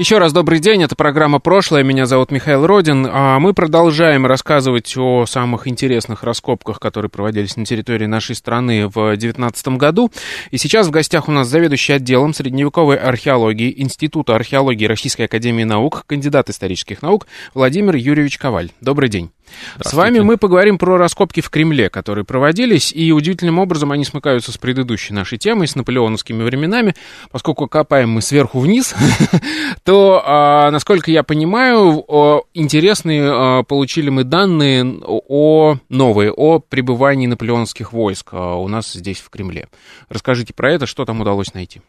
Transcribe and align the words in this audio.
еще 0.00 0.16
раз 0.16 0.32
добрый 0.32 0.60
день, 0.60 0.82
это 0.82 0.96
программа 0.96 1.40
«Прошлое», 1.40 1.82
меня 1.82 2.06
зовут 2.06 2.30
Михаил 2.30 2.66
Родин, 2.66 3.06
а 3.06 3.38
мы 3.38 3.52
продолжаем 3.52 4.24
рассказывать 4.24 4.96
о 4.96 5.26
самых 5.26 5.68
интересных 5.68 6.22
раскопках, 6.22 6.80
которые 6.80 7.10
проводились 7.10 7.54
на 7.58 7.66
территории 7.66 8.06
нашей 8.06 8.34
страны 8.34 8.86
в 8.86 8.94
2019 8.94 9.68
году. 9.76 10.10
И 10.50 10.56
сейчас 10.56 10.86
в 10.86 10.90
гостях 10.90 11.28
у 11.28 11.32
нас 11.32 11.48
заведующий 11.48 11.92
отделом 11.92 12.32
средневековой 12.32 12.96
археологии 12.96 13.74
Института 13.76 14.34
археологии 14.34 14.86
Российской 14.86 15.24
Академии 15.24 15.64
Наук, 15.64 16.04
кандидат 16.06 16.48
исторических 16.48 17.02
наук 17.02 17.26
Владимир 17.52 17.94
Юрьевич 17.94 18.38
Коваль. 18.38 18.70
Добрый 18.80 19.10
день. 19.10 19.30
С 19.80 19.92
вами 19.92 20.20
мы 20.20 20.36
поговорим 20.36 20.78
про 20.78 20.96
раскопки 20.96 21.40
в 21.40 21.50
Кремле, 21.50 21.90
которые 21.90 22.24
проводились, 22.24 22.92
и 22.92 23.12
удивительным 23.12 23.58
образом 23.58 23.92
они 23.92 24.04
смыкаются 24.04 24.52
с 24.52 24.58
предыдущей 24.58 25.12
нашей 25.12 25.38
темой, 25.38 25.68
с 25.68 25.76
наполеоновскими 25.76 26.42
временами, 26.42 26.94
поскольку 27.30 27.66
копаем 27.66 28.10
мы 28.10 28.22
сверху 28.22 28.60
вниз, 28.60 28.94
то, 29.84 30.22
а, 30.24 30.70
насколько 30.70 31.10
я 31.10 31.22
понимаю, 31.22 32.04
интересные 32.54 33.22
а, 33.24 33.62
получили 33.62 34.10
мы 34.10 34.24
данные 34.24 35.00
о 35.06 35.76
новые, 35.88 36.32
о 36.32 36.58
пребывании 36.58 37.26
наполеоновских 37.26 37.92
войск 37.92 38.30
а, 38.32 38.56
у 38.56 38.68
нас 38.68 38.92
здесь 38.92 39.18
в 39.18 39.30
Кремле. 39.30 39.68
Расскажите 40.08 40.54
про 40.54 40.72
это, 40.72 40.86
что 40.86 41.04
там 41.04 41.20
удалось 41.20 41.54
найти. 41.54 41.80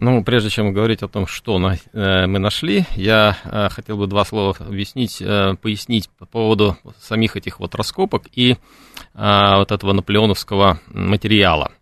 Ну, 0.00 0.22
прежде 0.22 0.48
чем 0.48 0.72
говорить 0.72 1.02
о 1.02 1.08
том, 1.08 1.26
что 1.26 1.58
на, 1.58 1.74
э, 1.74 2.26
мы 2.26 2.38
нашли, 2.38 2.84
я 2.94 3.36
э, 3.42 3.68
хотел 3.68 3.96
бы 3.96 4.06
два 4.06 4.24
слова 4.24 4.54
объяснить, 4.60 5.20
э, 5.20 5.54
пояснить 5.60 6.08
по 6.10 6.24
поводу 6.24 6.76
самих 7.00 7.36
этих 7.36 7.58
вот 7.58 7.74
раскопок 7.74 8.26
и 8.32 8.52
э, 8.52 8.56
вот 9.56 9.72
этого 9.72 9.92
наполеоновского 9.92 10.78
материала. 10.86 11.72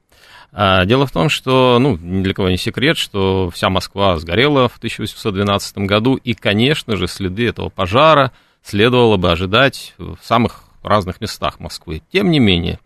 Э, 0.50 0.86
дело 0.86 1.06
в 1.06 1.12
том, 1.12 1.28
что, 1.28 1.78
ну, 1.78 1.98
ни 1.98 2.23
для 2.23 2.33
кого 2.33 2.48
не 2.48 2.56
секрет, 2.56 2.97
что 2.97 3.50
вся 3.50 3.69
Москва 3.69 4.17
сгорела 4.17 4.70
в 4.70 4.78
1812 4.78 5.77
году, 5.78 6.14
и, 6.14 6.33
конечно 6.33 6.97
же, 6.97 7.08
следы 7.08 7.47
этого 7.47 7.69
пожара 7.69 8.33
следовало 8.62 9.19
бы 9.19 9.30
ожидать 9.30 9.92
в 9.98 10.17
самых 10.23 10.62
разных 10.83 11.20
местах 11.20 11.61
Москвы. 11.61 12.01
Тем 12.11 12.30
не 12.30 12.39
менее, 12.39 12.80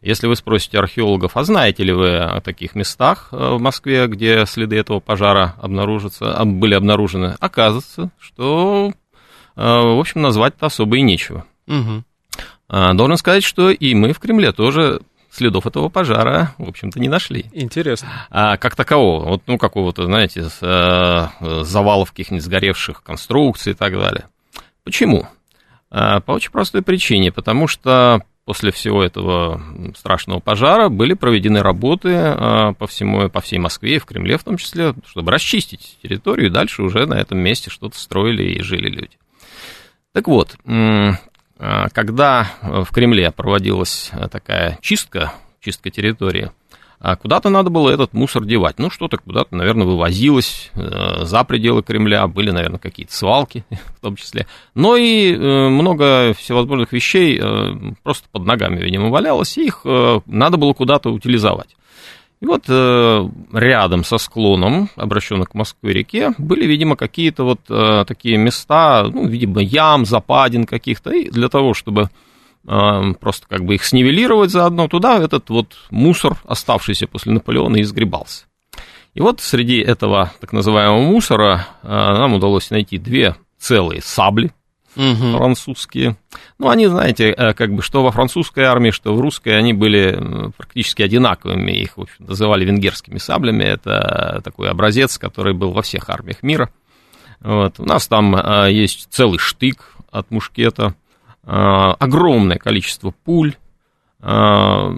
если 0.00 0.28
вы 0.28 0.36
спросите 0.36 0.78
археологов, 0.78 1.36
а 1.36 1.44
знаете 1.44 1.82
ли 1.82 1.92
вы 1.92 2.18
о 2.18 2.40
таких 2.40 2.74
местах 2.74 3.28
э, 3.32 3.36
в 3.36 3.60
Москве, 3.60 4.06
где 4.06 4.46
следы 4.46 4.76
этого 4.76 5.00
пожара 5.00 5.56
обнаружатся, 5.60 6.40
были 6.44 6.74
обнаружены, 6.74 7.36
оказывается, 7.40 8.10
что, 8.18 8.92
э, 9.56 9.60
в 9.60 9.98
общем, 9.98 10.22
назвать-то 10.22 10.66
особо 10.66 10.98
и 10.98 11.02
нечего. 11.02 11.44
Угу. 11.66 12.04
Должен 12.68 13.16
сказать, 13.16 13.44
что 13.44 13.70
и 13.70 13.94
мы 13.94 14.12
в 14.12 14.20
Кремле 14.20 14.52
тоже 14.52 15.00
следов 15.30 15.66
этого 15.66 15.88
пожара, 15.88 16.54
в 16.58 16.68
общем-то, 16.68 17.00
не 17.00 17.08
нашли. 17.08 17.46
Интересно. 17.52 18.08
А 18.30 18.56
как 18.56 18.76
такового, 18.76 19.24
вот, 19.24 19.42
ну, 19.46 19.58
какого-то, 19.58 20.04
знаете, 20.04 20.48
э, 20.60 21.26
завалов 21.62 22.10
каких-нибудь 22.10 22.44
сгоревших 22.44 23.02
конструкций 23.02 23.72
и 23.72 23.74
так 23.74 23.94
далее. 23.94 24.26
Почему? 24.84 25.26
По 25.90 26.22
очень 26.26 26.50
простой 26.50 26.82
причине, 26.82 27.32
потому 27.32 27.66
что 27.66 28.22
после 28.48 28.72
всего 28.72 29.04
этого 29.04 29.60
страшного 29.94 30.40
пожара 30.40 30.88
были 30.88 31.12
проведены 31.12 31.60
работы 31.60 32.14
а, 32.14 32.72
по, 32.72 32.86
всему, 32.86 33.28
по 33.28 33.42
всей 33.42 33.58
Москве 33.58 33.96
и 33.96 33.98
в 33.98 34.06
Кремле 34.06 34.38
в 34.38 34.42
том 34.42 34.56
числе, 34.56 34.94
чтобы 35.04 35.32
расчистить 35.32 35.98
территорию, 36.02 36.46
и 36.46 36.50
дальше 36.50 36.82
уже 36.82 37.04
на 37.04 37.20
этом 37.20 37.40
месте 37.40 37.68
что-то 37.68 37.98
строили 37.98 38.44
и 38.44 38.62
жили 38.62 38.88
люди. 38.88 39.18
Так 40.14 40.28
вот, 40.28 40.56
а, 40.66 41.88
когда 41.92 42.50
в 42.62 42.86
Кремле 42.90 43.30
проводилась 43.32 44.12
такая 44.32 44.78
чистка, 44.80 45.34
чистка 45.60 45.90
территории, 45.90 46.50
а 47.00 47.16
куда-то 47.16 47.48
надо 47.48 47.70
было 47.70 47.90
этот 47.90 48.12
мусор 48.12 48.44
девать. 48.44 48.78
Ну, 48.78 48.90
что-то 48.90 49.18
куда-то, 49.18 49.54
наверное, 49.54 49.86
вывозилось 49.86 50.70
э, 50.74 51.24
за 51.24 51.44
пределы 51.44 51.82
Кремля, 51.82 52.26
были, 52.26 52.50
наверное, 52.50 52.78
какие-то 52.78 53.14
свалки 53.14 53.64
в 53.70 54.00
том 54.00 54.16
числе. 54.16 54.46
Но 54.74 54.96
и 54.96 55.32
э, 55.32 55.68
много 55.68 56.34
всевозможных 56.34 56.92
вещей 56.92 57.40
э, 57.40 57.94
просто 58.02 58.28
под 58.30 58.44
ногами, 58.44 58.82
видимо, 58.82 59.10
валялось, 59.10 59.56
и 59.58 59.66
их 59.66 59.84
надо 59.84 60.56
было 60.56 60.72
куда-то 60.72 61.10
утилизовать. 61.10 61.76
И 62.40 62.46
вот 62.46 62.64
э, 62.68 63.28
рядом 63.52 64.04
со 64.04 64.16
склоном, 64.18 64.88
обращенным 64.94 65.44
к 65.44 65.54
Москве-реке, 65.54 66.34
были, 66.38 66.66
видимо, 66.66 66.94
какие-то 66.94 67.42
вот 67.42 67.60
э, 67.68 68.04
такие 68.06 68.36
места, 68.38 69.10
ну, 69.12 69.26
видимо, 69.26 69.60
ям, 69.60 70.04
западин 70.06 70.64
каких-то, 70.64 71.10
и 71.10 71.30
для 71.30 71.48
того, 71.48 71.74
чтобы 71.74 72.10
просто 72.64 73.46
как 73.48 73.64
бы 73.64 73.74
их 73.76 73.84
снивелировать 73.84 74.50
заодно, 74.50 74.88
туда 74.88 75.18
этот 75.22 75.48
вот 75.50 75.76
мусор, 75.90 76.36
оставшийся 76.44 77.06
после 77.06 77.32
Наполеона, 77.32 77.80
изгребался. 77.80 78.44
И 79.14 79.20
вот 79.20 79.40
среди 79.40 79.78
этого 79.78 80.32
так 80.40 80.52
называемого 80.52 81.00
мусора 81.00 81.66
а, 81.82 82.16
нам 82.18 82.34
удалось 82.34 82.70
найти 82.70 82.98
две 82.98 83.34
целые 83.58 84.00
сабли 84.00 84.52
угу. 84.94 85.36
французские. 85.36 86.16
Ну, 86.58 86.68
они, 86.68 86.86
знаете, 86.86 87.30
э, 87.30 87.54
как 87.54 87.74
бы 87.74 87.82
что 87.82 88.04
во 88.04 88.12
французской 88.12 88.64
армии, 88.64 88.90
что 88.90 89.14
в 89.14 89.20
русской, 89.20 89.58
они 89.58 89.72
были 89.72 90.52
практически 90.56 91.02
одинаковыми. 91.02 91.72
Их, 91.72 91.96
в 91.96 92.02
общем, 92.02 92.26
называли 92.26 92.64
венгерскими 92.64 93.18
саблями. 93.18 93.64
Это 93.64 94.40
такой 94.44 94.70
образец, 94.70 95.18
который 95.18 95.54
был 95.54 95.72
во 95.72 95.82
всех 95.82 96.08
армиях 96.10 96.42
мира. 96.42 96.70
Вот. 97.40 97.80
У 97.80 97.84
нас 97.84 98.06
там 98.06 98.36
а, 98.36 98.66
есть 98.66 99.08
целый 99.10 99.38
штык 99.38 99.96
от 100.12 100.30
мушкета– 100.30 100.94
Э, 101.07 101.07
огромное 101.48 102.58
количество 102.58 103.10
пуль, 103.24 103.54
э, 104.20 104.96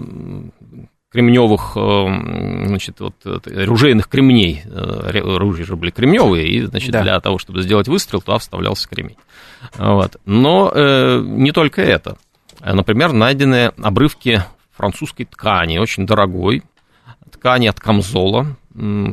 кремневых, 1.09 1.77
э, 1.77 2.67
значит, 2.67 2.99
вот, 2.99 3.15
оружейных 3.25 4.09
кремней, 4.09 4.63
оружия 4.65 5.65
же 5.65 5.77
были 5.77 5.91
кремневые, 5.91 6.47
и, 6.47 6.61
значит, 6.61 6.91
да. 6.91 7.03
для 7.03 7.19
того, 7.21 7.37
чтобы 7.37 7.61
сделать 7.61 7.87
выстрел, 7.87 8.21
туда 8.21 8.37
вставлялся 8.37 8.89
кремень. 8.89 9.17
Вот. 9.77 10.17
Но 10.25 10.71
э, 10.73 11.21
не 11.23 11.53
только 11.53 11.81
это. 11.81 12.17
Например, 12.59 13.13
найдены 13.13 13.71
обрывки 13.81 14.43
французской 14.75 15.23
ткани, 15.23 15.77
очень 15.77 16.05
дорогой, 16.05 16.63
ткани 17.31 17.67
от 17.67 17.79
камзола, 17.79 18.57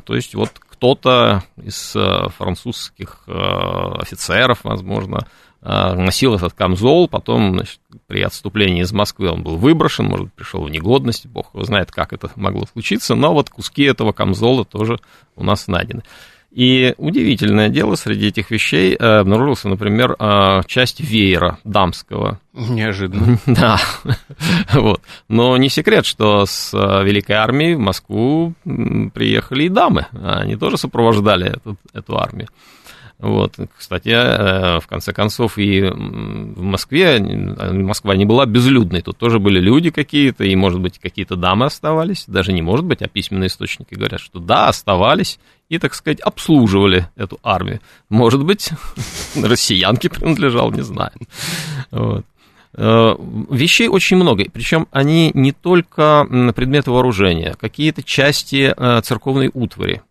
то 0.04 0.14
есть 0.14 0.34
вот 0.34 0.50
кто-то 0.58 1.44
из 1.56 1.96
французских 2.36 3.22
офицеров, 3.26 4.60
возможно, 4.64 5.20
а, 5.20 5.26
носил 5.60 6.34
этот 6.34 6.52
камзол, 6.52 7.08
потом 7.08 7.54
значит, 7.54 7.80
при 8.06 8.22
отступлении 8.22 8.82
из 8.82 8.92
Москвы 8.92 9.30
он 9.30 9.42
был 9.42 9.56
выброшен, 9.56 10.06
может 10.06 10.26
быть, 10.26 10.34
пришел 10.34 10.62
в 10.62 10.70
негодность, 10.70 11.26
бог 11.26 11.52
его 11.52 11.64
знает, 11.64 11.90
как 11.90 12.12
это 12.12 12.30
могло 12.36 12.66
случиться, 12.66 13.14
но 13.16 13.32
вот 13.32 13.50
куски 13.50 13.82
этого 13.82 14.12
камзола 14.12 14.64
тоже 14.64 15.00
у 15.34 15.42
нас 15.42 15.66
найдены. 15.66 16.02
И 16.50 16.94
удивительное 16.96 17.68
дело, 17.68 17.94
среди 17.94 18.28
этих 18.28 18.50
вещей 18.50 18.94
э, 18.94 19.18
обнаружился, 19.18 19.68
например, 19.68 20.16
э, 20.18 20.62
часть 20.66 20.98
веера 21.00 21.58
дамского. 21.64 22.40
Неожиданно. 22.54 23.38
Да. 23.46 23.78
вот. 24.72 25.02
Но 25.28 25.56
не 25.58 25.68
секрет, 25.68 26.06
что 26.06 26.46
с 26.46 26.72
э, 26.72 27.04
Великой 27.04 27.36
армией 27.36 27.74
в 27.74 27.80
Москву 27.80 28.54
приехали 28.64 29.64
и 29.64 29.68
дамы. 29.68 30.06
Они 30.12 30.56
тоже 30.56 30.78
сопровождали 30.78 31.50
эту, 31.56 31.76
эту 31.92 32.18
армию. 32.18 32.48
Вот, 33.18 33.56
кстати, 33.76 34.10
э, 34.10 34.78
в 34.78 34.86
конце 34.86 35.12
концов, 35.12 35.58
и 35.58 35.82
в 35.82 36.62
Москве, 36.62 37.18
Москва 37.18 38.14
не 38.14 38.24
была 38.24 38.46
безлюдной, 38.46 39.02
тут 39.02 39.18
тоже 39.18 39.40
были 39.40 39.58
люди 39.58 39.90
какие-то, 39.90 40.44
и, 40.44 40.54
может 40.54 40.80
быть, 40.80 41.00
какие-то 41.00 41.34
дамы 41.34 41.66
оставались, 41.66 42.24
даже 42.28 42.52
не 42.52 42.62
может 42.62 42.84
быть, 42.84 43.02
а 43.02 43.08
письменные 43.08 43.48
источники 43.48 43.94
говорят, 43.94 44.20
что 44.20 44.38
да, 44.38 44.68
оставались, 44.68 45.40
и, 45.68 45.78
так 45.78 45.94
сказать, 45.94 46.20
обслуживали 46.20 47.08
эту 47.16 47.40
армию. 47.42 47.80
Может 48.08 48.44
быть, 48.44 48.70
россиянке 49.34 50.10
принадлежал, 50.10 50.70
не 50.70 50.82
знаю. 50.82 51.12
Вот. 51.90 52.24
Э, 52.74 53.16
вещей 53.50 53.88
очень 53.88 54.16
много, 54.16 54.44
причем 54.52 54.86
они 54.92 55.32
не 55.34 55.50
только 55.50 56.24
предметы 56.54 56.92
вооружения, 56.92 57.56
какие-то 57.58 58.04
части 58.04 58.72
э, 58.76 59.00
церковной 59.02 59.50
утвари, 59.52 60.02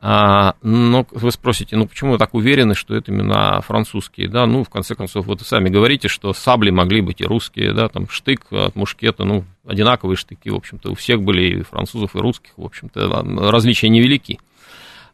но 0.00 1.06
вы 1.10 1.32
спросите, 1.32 1.76
ну 1.76 1.88
почему 1.88 2.12
вы 2.12 2.18
так 2.18 2.34
уверены, 2.34 2.74
что 2.74 2.94
это 2.94 3.10
именно 3.10 3.60
французские, 3.62 4.28
да, 4.28 4.46
ну, 4.46 4.62
в 4.62 4.68
конце 4.68 4.94
концов, 4.94 5.26
вот 5.26 5.40
сами 5.40 5.70
говорите, 5.70 6.06
что 6.06 6.32
сабли 6.32 6.70
могли 6.70 7.00
быть 7.00 7.20
и 7.20 7.24
русские, 7.24 7.72
да, 7.72 7.88
там 7.88 8.08
штык 8.08 8.42
от 8.52 8.76
мушкета, 8.76 9.24
ну, 9.24 9.44
одинаковые 9.66 10.16
штыки, 10.16 10.50
в 10.50 10.54
общем-то, 10.54 10.92
у 10.92 10.94
всех 10.94 11.22
были 11.22 11.58
и 11.58 11.62
французов, 11.62 12.14
и 12.14 12.18
русских, 12.18 12.52
в 12.56 12.64
общем-то, 12.64 13.50
различия 13.50 13.88
невелики. 13.88 14.38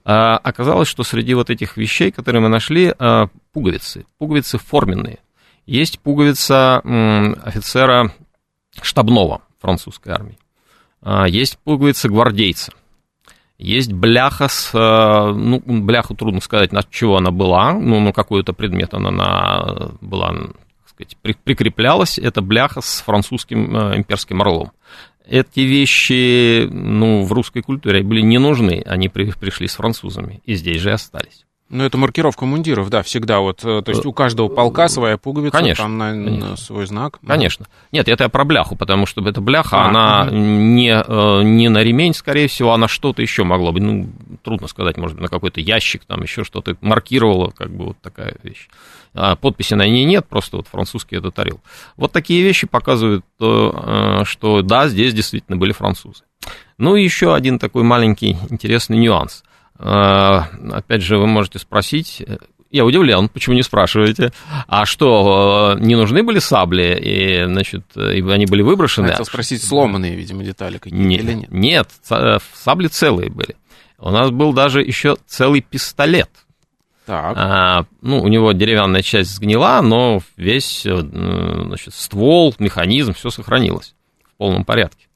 А, 0.05 0.37
оказалось, 0.37 0.89
что 0.89 1.03
среди 1.03 1.33
вот 1.35 1.49
этих 1.49 1.77
вещей, 1.77 2.11
которые 2.11 2.43
мы 2.43 2.49
нашли, 2.49 2.93
а, 2.99 3.29
пуговицы, 3.53 4.05
пуговицы 4.19 4.59
форменные. 4.59 5.19
Есть 5.67 5.99
пуговица 6.01 6.81
офицера 7.43 8.13
штабного 8.83 9.43
французской 9.61 10.11
армии. 10.11 10.39
а, 11.01 11.27
есть 11.27 11.59
пуговица 11.59 12.09
гвардейца, 12.09 12.73
есть 13.59 13.93
бляха 13.93 14.49
с, 14.49 14.71
э, 14.75 15.33
ну, 15.33 15.62
бляху 15.65 16.15
трудно 16.15 16.41
сказать, 16.41 16.73
на 16.73 16.83
чего 16.83 17.17
она 17.17 17.31
была, 17.31 17.73
ну, 17.73 18.01
на 18.01 18.12
какой-то 18.12 18.53
предмет 18.53 18.95
она 18.95 19.11
на, 19.11 19.91
была, 20.01 20.33
так 20.33 20.89
сказать, 20.89 21.17
при, 21.23 21.35
прикреплялась, 21.35 22.19
это 22.19 22.43
бляха 22.43 22.81
с 22.81 23.01
французским 23.01 23.77
э, 23.77 23.97
имперским 23.99 24.43
орлом. 24.43 24.73
Эти 25.27 25.61
вещи, 25.61 26.67
ну, 26.71 27.25
в 27.25 27.33
русской 27.33 27.62
культуре 27.62 28.03
были 28.03 28.21
не 28.21 28.39
нужны, 28.39 28.83
они 28.85 29.09
при, 29.09 29.31
пришли 29.33 29.69
с 29.69 29.77
французами, 29.77 30.43
и 30.45 30.55
здесь 30.55 30.81
же 30.81 30.93
остались. 30.93 31.47
Ну, 31.71 31.83
это 31.83 31.97
маркировка 31.97 32.45
мундиров, 32.45 32.91
да, 32.91 33.03
всегда 33.03 33.41
вот. 33.41 33.65
Э, 33.65 33.81
то 33.83 33.91
есть 33.91 34.05
у 34.05 34.13
каждого 34.13 34.49
полка 34.49 34.89
своя 34.89 35.17
пуговица, 35.17 35.57
конечно, 35.57 35.85
там 35.85 35.97
на, 35.97 36.11
конечно. 36.11 36.51
на 36.51 36.57
свой 36.57 36.87
знак. 36.87 37.19
Конечно. 37.27 37.67
Нет, 37.91 38.07
это 38.09 38.25
я 38.25 38.29
про 38.29 38.45
бляху, 38.45 38.77
потому 38.77 39.07
что 39.07 39.27
эта 39.27 39.41
бляха, 39.41 39.79
А, 39.79 39.89
она 39.89 40.27
угу. 40.27 40.37
не, 40.37 40.91
э, 40.91 41.43
не 41.43 41.71
на 41.71 41.79
ремень, 41.83 42.13
скорее 42.15 42.49
всего, 42.49 42.75
она 42.75 42.87
что-то 42.87 43.23
еще 43.23 43.45
могла 43.45 43.73
быть. 43.73 43.83
Ну, 43.83 44.09
трудно 44.43 44.69
сказать, 44.69 44.99
может 44.99 45.17
быть, 45.17 45.23
на 45.23 45.29
какой-то 45.29 45.61
ящик, 45.61 46.05
там 46.05 46.23
еще 46.23 46.45
что-то 46.45 46.77
маркировала, 46.83 47.51
как 47.51 47.71
бы 47.71 47.87
вот 47.87 47.97
такая 48.03 48.37
вещь. 48.43 48.69
А 49.15 49.35
подписи 49.35 49.75
на 49.75 49.87
ней 49.87 50.05
нет, 50.05 50.27
просто 50.29 50.59
вот 50.59 50.69
французский 50.69 51.17
этот 51.17 51.39
орел. 51.39 51.61
Вот 51.97 52.13
такие 52.13 52.43
вещи 52.43 52.67
показывают, 52.67 53.25
э, 53.41 54.23
что 54.25 54.61
да, 54.63 54.89
здесь 54.89 55.15
действительно 55.15 55.57
были 55.57 55.73
французы. 55.73 56.25
Ну 56.77 56.97
и 56.97 57.03
еще 57.05 57.35
один 57.35 57.59
такой 57.59 57.85
маленький 57.85 58.37
интересный 58.51 58.99
нюанс. 58.99 59.45
Э, 59.79 60.41
Опять 60.73 61.03
же, 61.03 61.19
вы 61.19 61.26
можете 61.26 61.59
спросить, 61.59 62.23
э, 62.26 62.38
я 62.71 62.85
удивлен, 62.85 63.29
почему 63.29 63.55
не 63.55 63.62
спрашиваете, 63.62 64.32
а 64.67 64.85
что, 64.87 65.76
э, 65.76 65.81
не 65.81 65.94
нужны 65.94 66.23
были 66.23 66.38
сабли, 66.38 66.99
и, 67.00 67.44
значит, 67.44 67.85
и 67.97 68.21
они 68.29 68.47
были 68.47 68.62
выброшены? 68.62 69.09
Хотел 69.09 69.25
спросить, 69.26 69.62
сломанные, 69.65 70.15
видимо, 70.17 70.43
детали 70.44 70.79
какие-то 70.79 70.97
Нет, 71.06 71.21
или 71.23 71.32
нет? 71.35 71.50
нет, 71.50 71.88
ца- 72.03 72.41
сабли 72.55 72.88
целые 72.88 73.31
были. 73.31 73.56
У 73.99 74.11
нас 74.11 74.31
был 74.31 74.53
даже 74.53 74.82
еще 74.82 75.17
целый 75.26 75.61
пистолет. 75.61 76.31
Так, 77.06 77.35
А, 77.37 77.85
ну, 78.00 78.23
у 78.23 78.29
него 78.29 78.53
деревянная 78.53 79.03
часть 79.03 79.31
сгнила, 79.35 79.81
но 79.82 80.20
весь 80.37 80.87
э, 80.87 80.97
значит, 80.97 81.93
ствол, 81.94 82.55
механизм, 82.59 83.12
все 83.12 83.29
сохранилось 83.31 83.94
в 84.25 84.37
полном 84.38 84.65
порядке. 84.65 85.06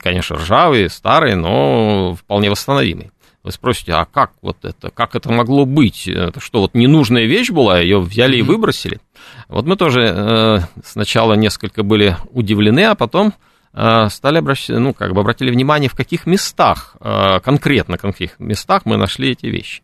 Конечно, 0.00 0.36
ржавый, 0.36 0.88
старый, 0.90 1.34
но 1.34 2.14
вполне 2.14 2.50
восстановимый. 2.50 3.10
Вы 3.44 3.52
спросите, 3.52 3.92
а 3.92 4.06
как 4.06 4.32
вот 4.40 4.64
это, 4.64 4.88
как 4.88 5.14
это 5.14 5.30
могло 5.30 5.66
быть? 5.66 6.08
Это 6.08 6.40
что, 6.40 6.60
вот 6.60 6.74
ненужная 6.74 7.26
вещь 7.26 7.50
была, 7.50 7.78
ее 7.78 8.00
взяли 8.00 8.38
и 8.38 8.42
выбросили? 8.42 9.00
Вот 9.48 9.66
мы 9.66 9.76
тоже 9.76 10.00
э, 10.00 10.58
сначала 10.82 11.34
несколько 11.34 11.82
были 11.82 12.16
удивлены, 12.30 12.86
а 12.86 12.94
потом 12.94 13.34
э, 13.74 14.08
стали 14.08 14.38
обращать, 14.38 14.78
ну, 14.78 14.94
как 14.94 15.12
бы 15.12 15.20
обратили 15.20 15.50
внимание, 15.50 15.90
в 15.90 15.94
каких 15.94 16.24
местах, 16.24 16.96
э, 17.00 17.40
конкретно 17.40 17.98
каких 17.98 18.40
местах 18.40 18.86
мы 18.86 18.96
нашли 18.96 19.32
эти 19.32 19.44
вещи. 19.44 19.82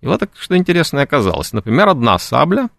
И 0.00 0.06
вот 0.06 0.20
так, 0.20 0.30
что 0.38 0.56
интересное 0.56 1.02
оказалось. 1.02 1.52
Например, 1.52 1.90
одна 1.90 2.18
сабля 2.18 2.70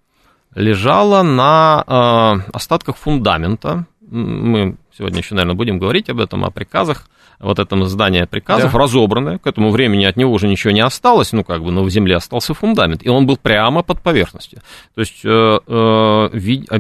лежала 0.55 1.21
на 1.21 1.83
э, 1.85 2.49
остатках 2.53 2.97
фундамента. 2.97 3.85
Мы 4.01 4.77
сегодня 4.97 5.19
еще, 5.19 5.35
наверное, 5.35 5.55
будем 5.55 5.77
говорить 5.77 6.09
об 6.09 6.19
этом, 6.19 6.43
о 6.43 6.49
приказах. 6.49 7.07
Вот 7.43 7.59
этом 7.59 7.85
здание 7.85 8.25
приказов, 8.25 8.71
Да. 8.71 8.77
разобранное. 8.79 9.37
К 9.37 9.47
этому 9.47 9.69
времени 9.71 10.05
от 10.05 10.15
него 10.17 10.31
уже 10.31 10.47
ничего 10.47 10.71
не 10.71 10.81
осталось, 10.81 11.33
ну, 11.33 11.43
как 11.43 11.61
бы, 11.63 11.71
но 11.71 11.83
в 11.83 11.89
земле 11.89 12.15
остался 12.15 12.53
фундамент. 12.53 13.03
И 13.03 13.09
он 13.09 13.25
был 13.27 13.37
прямо 13.37 13.83
под 13.83 14.01
поверхностью. 14.01 14.59
То 14.95 15.01
есть, 15.01 15.21
э, 15.23 15.59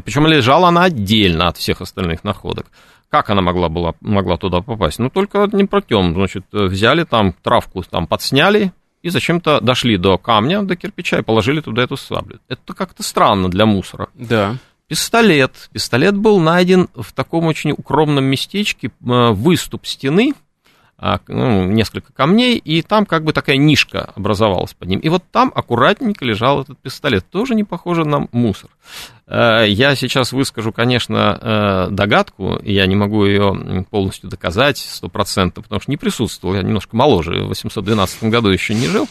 причем 0.03 0.27
лежала 0.27 0.69
она 0.69 0.83
отдельно 0.83 1.47
от 1.49 1.57
всех 1.57 1.81
остальных 1.81 2.23
находок. 2.23 2.67
Как 3.09 3.29
она 3.29 3.41
могла, 3.41 3.69
была, 3.69 3.93
могла 4.01 4.37
туда 4.37 4.61
попасть? 4.61 4.99
Ну, 4.99 5.09
только 5.09 5.47
не 5.51 5.65
протем. 5.65 6.13
Значит, 6.15 6.45
э, 6.53 6.65
взяли 6.65 7.03
там 7.03 7.33
травку, 7.43 7.83
там 7.83 8.07
подсняли, 8.07 8.71
и 9.03 9.09
зачем-то 9.09 9.59
дошли 9.61 9.97
до 9.97 10.17
камня, 10.17 10.61
до 10.63 10.75
кирпича, 10.75 11.19
и 11.19 11.23
положили 11.23 11.59
туда 11.61 11.83
эту 11.83 11.97
саблю. 11.97 12.39
Это 12.47 12.73
как-то 12.73 13.03
странно 13.03 13.49
для 13.49 13.65
мусора. 13.65 14.07
да. 14.15 14.55
Пистолет. 14.89 15.69
Пистолет 15.71 16.15
был 16.15 16.39
найден 16.39 16.87
в 16.93 17.13
таком 17.13 17.45
очень 17.45 17.71
укромном 17.71 18.25
местечке, 18.25 18.89
э, 18.89 19.29
выступ 19.31 19.87
стены, 19.87 20.33
а, 20.33 20.37
ну, 21.27 21.65
несколько 21.65 22.13
камней, 22.13 22.57
и 22.57 22.81
там 22.81 23.05
как 23.05 23.25
бы 23.25 23.33
такая 23.33 23.57
нишка 23.57 24.11
образовалась 24.15 24.73
под 24.73 24.87
ним. 24.87 24.99
И 24.99 25.09
вот 25.09 25.21
там 25.31 25.51
аккуратненько 25.53 26.23
лежал 26.23 26.61
этот 26.61 26.79
пистолет. 26.79 27.25
Тоже 27.29 27.55
не 27.55 27.65
похоже 27.65 28.05
на 28.05 28.27
мусор. 28.31 28.69
Э, 29.27 29.65
Я 29.67 29.95
сейчас 29.95 30.31
выскажу, 30.31 30.71
конечно, 30.71 31.37
э, 31.41 31.87
догадку, 31.91 32.57
я 32.63 32.85
не 32.85 32.95
могу 32.95 33.25
ее 33.25 33.85
полностью 33.89 34.29
доказать, 34.29 34.77
стопроцентно, 34.77 35.61
потому 35.61 35.81
что 35.81 35.91
не 35.91 35.97
присутствовал, 35.97 36.55
я 36.55 36.61
немножко 36.61 36.95
моложе, 36.95 37.43
в 37.43 37.49
812 37.49 38.23
году 38.23 38.49
еще 38.49 38.73
не 38.73 38.87
жил. 38.87 39.07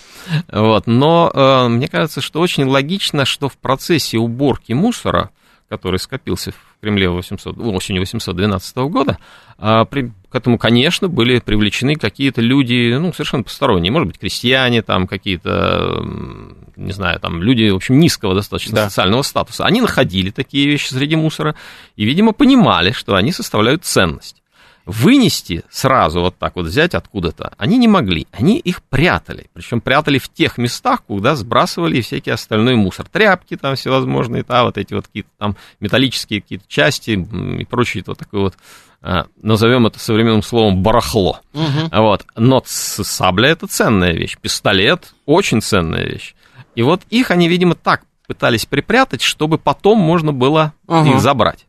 Вот. 0.51 0.87
Но 0.87 1.31
э, 1.33 1.69
мне 1.69 1.89
кажется, 1.89 2.23
что 2.23 2.41
очень 2.41 2.65
логично, 2.65 3.27
что 3.27 3.51
в 3.51 3.59
процессе 3.59 4.17
уборки 4.17 4.73
мусора, 4.73 5.29
который 5.69 5.99
скопился 5.99 6.53
в 6.53 6.72
Кремле 6.83 7.09
800, 7.09 7.57
осенью 7.59 8.01
812 8.03 8.89
года, 8.89 9.19
а, 9.57 9.85
при- 9.85 10.11
к 10.29 10.35
этому, 10.35 10.59
конечно, 10.59 11.07
были 11.07 11.39
привлечены 11.39 11.95
какие-то 11.95 12.41
люди, 12.41 12.93
ну, 12.99 13.13
совершенно 13.13 13.45
посторонние, 13.45 13.93
может 13.93 14.09
быть, 14.09 14.19
крестьяне, 14.19 14.83
там, 14.83 15.07
какие-то, 15.07 16.03
не 16.75 16.91
знаю, 16.91 17.21
там, 17.21 17.41
люди, 17.41 17.71
в 17.71 17.77
общем, 17.77 18.01
низкого 18.01 18.35
достаточно 18.35 18.75
Да. 18.75 18.89
социального 18.89 19.23
статуса. 19.23 19.65
Они 19.65 19.81
находили 19.81 20.31
такие 20.31 20.67
вещи 20.67 20.89
среди 20.89 21.15
мусора 21.15 21.55
и, 21.95 22.05
видимо, 22.05 22.33
понимали, 22.33 22.91
что 22.91 23.15
они 23.15 23.31
составляют 23.31 23.85
ценность. 23.85 24.42
Вынести 24.85 25.63
сразу 25.71 26.21
вот 26.21 26.37
так 26.39 26.57
вот 26.57 26.67
взять 26.67 26.95
откуда-то 26.95 27.55
они 27.57 27.79
не 27.79 27.87
могли, 27.87 28.27
они 28.33 28.59
их 28.59 28.83
прятали, 28.83 29.49
причем 29.53 29.81
прятали 29.81 30.19
в 30.19 30.29
тех 30.29 30.59
местах, 30.59 31.05
куда 31.05 31.37
сбрасывали 31.37 32.01
всякий 32.01 32.31
остальной 32.31 32.75
мусор, 32.75 33.07
тряпки 33.09 33.57
там 33.57 33.77
всевозможные, 33.77 34.43
да, 34.43 34.65
вот 34.65 34.79
эти 34.79 34.93
вот 34.93 35.07
какие-то 35.07 35.31
там 35.39 35.57
металлические 35.79 36.43
какие-то 36.43 36.65
части 36.67 37.11
и 37.11 37.65
прочее, 37.65 38.03
вот 38.07 38.19
такое 38.19 38.41
вот, 38.41 38.55
а, 39.03 39.27
назовем 39.41 39.87
это 39.87 40.01
современным 40.01 40.43
словом 40.43 40.83
барахло. 40.83 41.41
Мгм. 41.53 41.89
Вот. 41.93 42.25
Но 42.37 42.63
сабля 42.67 43.51
это 43.51 43.69
ценная 43.69 44.13
вещь, 44.13 44.37
пистолет 44.41 45.15
очень 45.27 45.63
ценная 45.63 46.05
вещь. 46.05 46.35
И 46.75 46.83
вот 46.83 47.03
их 47.11 47.31
они, 47.31 47.49
видимо, 47.49 47.75
так 47.75 48.03
пытались 48.27 48.67
припрятать, 48.67 49.23
чтобы 49.23 49.59
потом 49.59 49.99
можно 49.99 50.33
было 50.33 50.73
Ага. 50.89 51.11
их 51.11 51.21
забрать. 51.21 51.67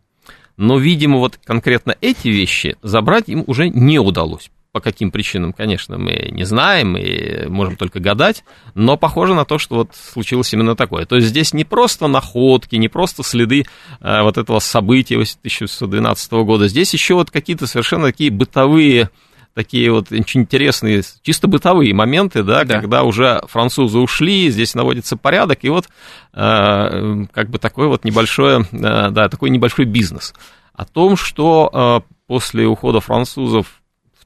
Но, 0.57 0.77
видимо, 0.77 1.17
вот 1.17 1.39
конкретно 1.43 1.95
эти 2.01 2.27
вещи 2.27 2.77
забрать 2.81 3.27
им 3.27 3.43
уже 3.47 3.69
не 3.69 3.99
удалось. 3.99 4.51
По 4.71 4.79
каким 4.79 5.11
причинам, 5.11 5.53
конечно, 5.53 5.99
мы 5.99 6.29
не 6.31 6.45
знаем 6.45 6.97
и 6.97 7.45
можем 7.47 7.75
только 7.75 7.99
гадать, 7.99 8.43
но 8.73 8.97
похоже 8.97 9.35
на 9.35 9.45
то, 9.45 9.59
что 9.59 9.75
вот 9.75 9.89
случилось 9.93 10.51
именно 10.51 10.75
такое. 10.75 11.05
То 11.05 11.15
есть 11.15 11.27
здесь 11.27 11.53
не 11.53 11.63
просто 11.63 12.07
находки, 12.07 12.75
не 12.75 12.87
просто 12.87 13.21
следы 13.21 13.65
э, 14.01 14.21
вот 14.23 14.39
этого 14.39 14.57
события 14.57 15.15
1812 15.15 16.31
года, 16.31 16.67
здесь 16.67 16.91
еще 16.91 17.13
вот 17.13 17.29
какие-то 17.29 17.67
совершенно 17.67 18.07
такие 18.07 18.31
бытовые 18.31 19.11
такие 19.53 19.91
вот 19.91 20.11
очень 20.11 20.41
интересные, 20.41 21.03
чисто 21.21 21.47
бытовые 21.47 21.93
моменты, 21.93 22.43
да, 22.43 22.63
Да. 22.63 22.79
когда 22.79 23.03
уже 23.03 23.41
французы 23.47 23.99
ушли, 23.99 24.49
здесь 24.49 24.73
наводится 24.75 25.15
порядок, 25.17 25.59
и 25.61 25.69
вот 25.69 25.87
э, 26.33 27.25
как 27.31 27.49
бы 27.49 27.59
такой 27.59 27.87
вот 27.87 28.03
небольшой, 28.05 28.61
э, 28.63 29.09
да, 29.11 29.29
такой 29.29 29.49
небольшой 29.49 29.85
бизнес. 29.85 30.33
О 30.73 30.85
том, 30.85 31.15
что 31.15 31.69
э, 32.07 32.13
после 32.27 32.65
ухода 32.65 32.99
французов, 32.99 33.82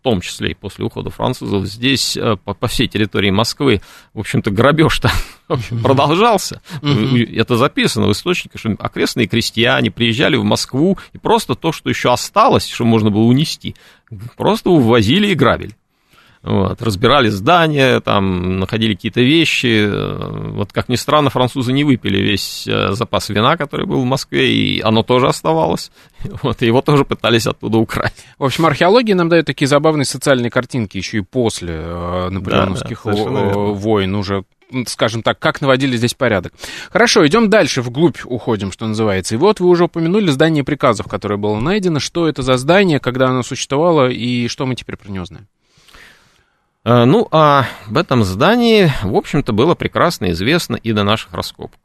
том 0.08 0.22
числе 0.22 0.52
и 0.52 0.54
после 0.54 0.86
ухода 0.86 1.10
французов, 1.10 1.66
здесь 1.66 2.16
э, 2.16 2.38
по, 2.42 2.54
по 2.54 2.68
всей 2.68 2.88
территории 2.88 3.30
Москвы, 3.30 3.82
в 4.14 4.22
общем-то, 4.22 4.52
грабеж-то 4.52 5.12
общем, 5.50 5.82
продолжался. 5.84 6.62
Это 6.82 7.58
записано 7.58 8.08
в 8.08 8.14
источниках, 8.14 8.58
что 8.58 8.74
окрестные 8.80 9.28
крестьяне 9.28 9.92
приезжали 9.92 10.38
в 10.38 10.46
Москву, 10.46 10.98
и 11.12 11.18
просто 11.18 11.56
то, 11.56 11.74
что 11.74 11.90
еще 11.90 12.14
осталось, 12.14 12.70
что 12.70 12.86
можно 12.86 13.10
было 13.10 13.24
унести, 13.24 13.76
просто 14.38 14.70
увозили 14.70 15.28
и 15.28 15.36
грабили. 15.36 15.76
Вот, 16.44 16.82
разбирали 16.82 17.30
здания, 17.30 18.00
там 18.00 18.60
находили 18.60 18.94
какие-то 18.94 19.22
вещи. 19.22 19.90
Вот, 20.52 20.72
как 20.72 20.88
ни 20.88 20.96
странно, 20.96 21.30
французы 21.30 21.74
не 21.74 21.84
выпили 21.84 22.20
весь 22.20 22.68
э, 22.68 22.92
запас 22.92 23.30
вина, 23.30 23.58
который 23.58 23.86
был 23.86 24.02
в 24.02 24.06
Москве, 24.06 24.54
и 24.54 24.82
оно 24.82 25.04
тоже 25.04 25.28
оставалось. 25.28 25.92
Вот, 26.44 26.62
и 26.62 26.66
его 26.66 26.82
тоже 26.82 27.06
пытались 27.06 27.48
оттуда 27.48 27.78
украсть. 27.78 28.26
В 28.38 28.44
общем, 28.44 28.66
археология 28.66 29.16
нам 29.16 29.30
дает 29.30 29.46
такие 29.46 29.68
забавные 29.68 30.06
социальные 30.06 30.50
картинки 30.50 30.98
еще 30.98 31.18
и 31.18 31.22
после 31.22 31.74
э, 31.78 32.30
наполеоновских 32.30 33.02
Да, 33.06 33.14
да, 33.14 33.54
войн 33.54 34.16
уже 34.16 34.44
скажем 34.88 35.24
так, 35.24 35.40
как 35.40 35.62
наводили 35.62 35.98
здесь 35.98 36.14
порядок. 36.14 36.54
Хорошо, 36.92 37.26
идем 37.26 37.50
дальше, 37.50 37.82
вглубь 37.82 38.20
уходим, 38.26 38.72
что 38.72 38.86
называется. 38.88 39.36
И 39.36 39.38
вот 39.38 39.60
вы 39.60 39.68
уже 39.68 39.86
упомянули 39.86 40.30
здание 40.30 40.64
приказов, 40.64 41.08
которое 41.08 41.38
было 41.38 41.60
найдено. 41.60 42.00
Что 42.00 42.28
это 42.28 42.42
за 42.42 42.58
здание, 42.58 43.00
когда 43.00 43.28
оно 43.28 43.44
существовало, 43.44 44.10
и 44.10 44.48
что 44.48 44.66
мы 44.66 44.76
теперь 44.76 44.98
про 44.98 45.10
него 45.10 45.26
знаем? 45.26 45.48
Э, 46.88 47.04
Ну, 47.04 47.28
а 47.32 47.66
в 47.88 47.98
этом 47.98 48.24
здании, 48.24 48.90
в 49.04 49.16
общем-то, 49.16 49.52
было 49.52 49.76
прекрасно 49.76 50.32
известно 50.32 50.78
и 50.78 50.94
до 50.94 51.04
наших 51.04 51.34
раскопок. 51.34 51.80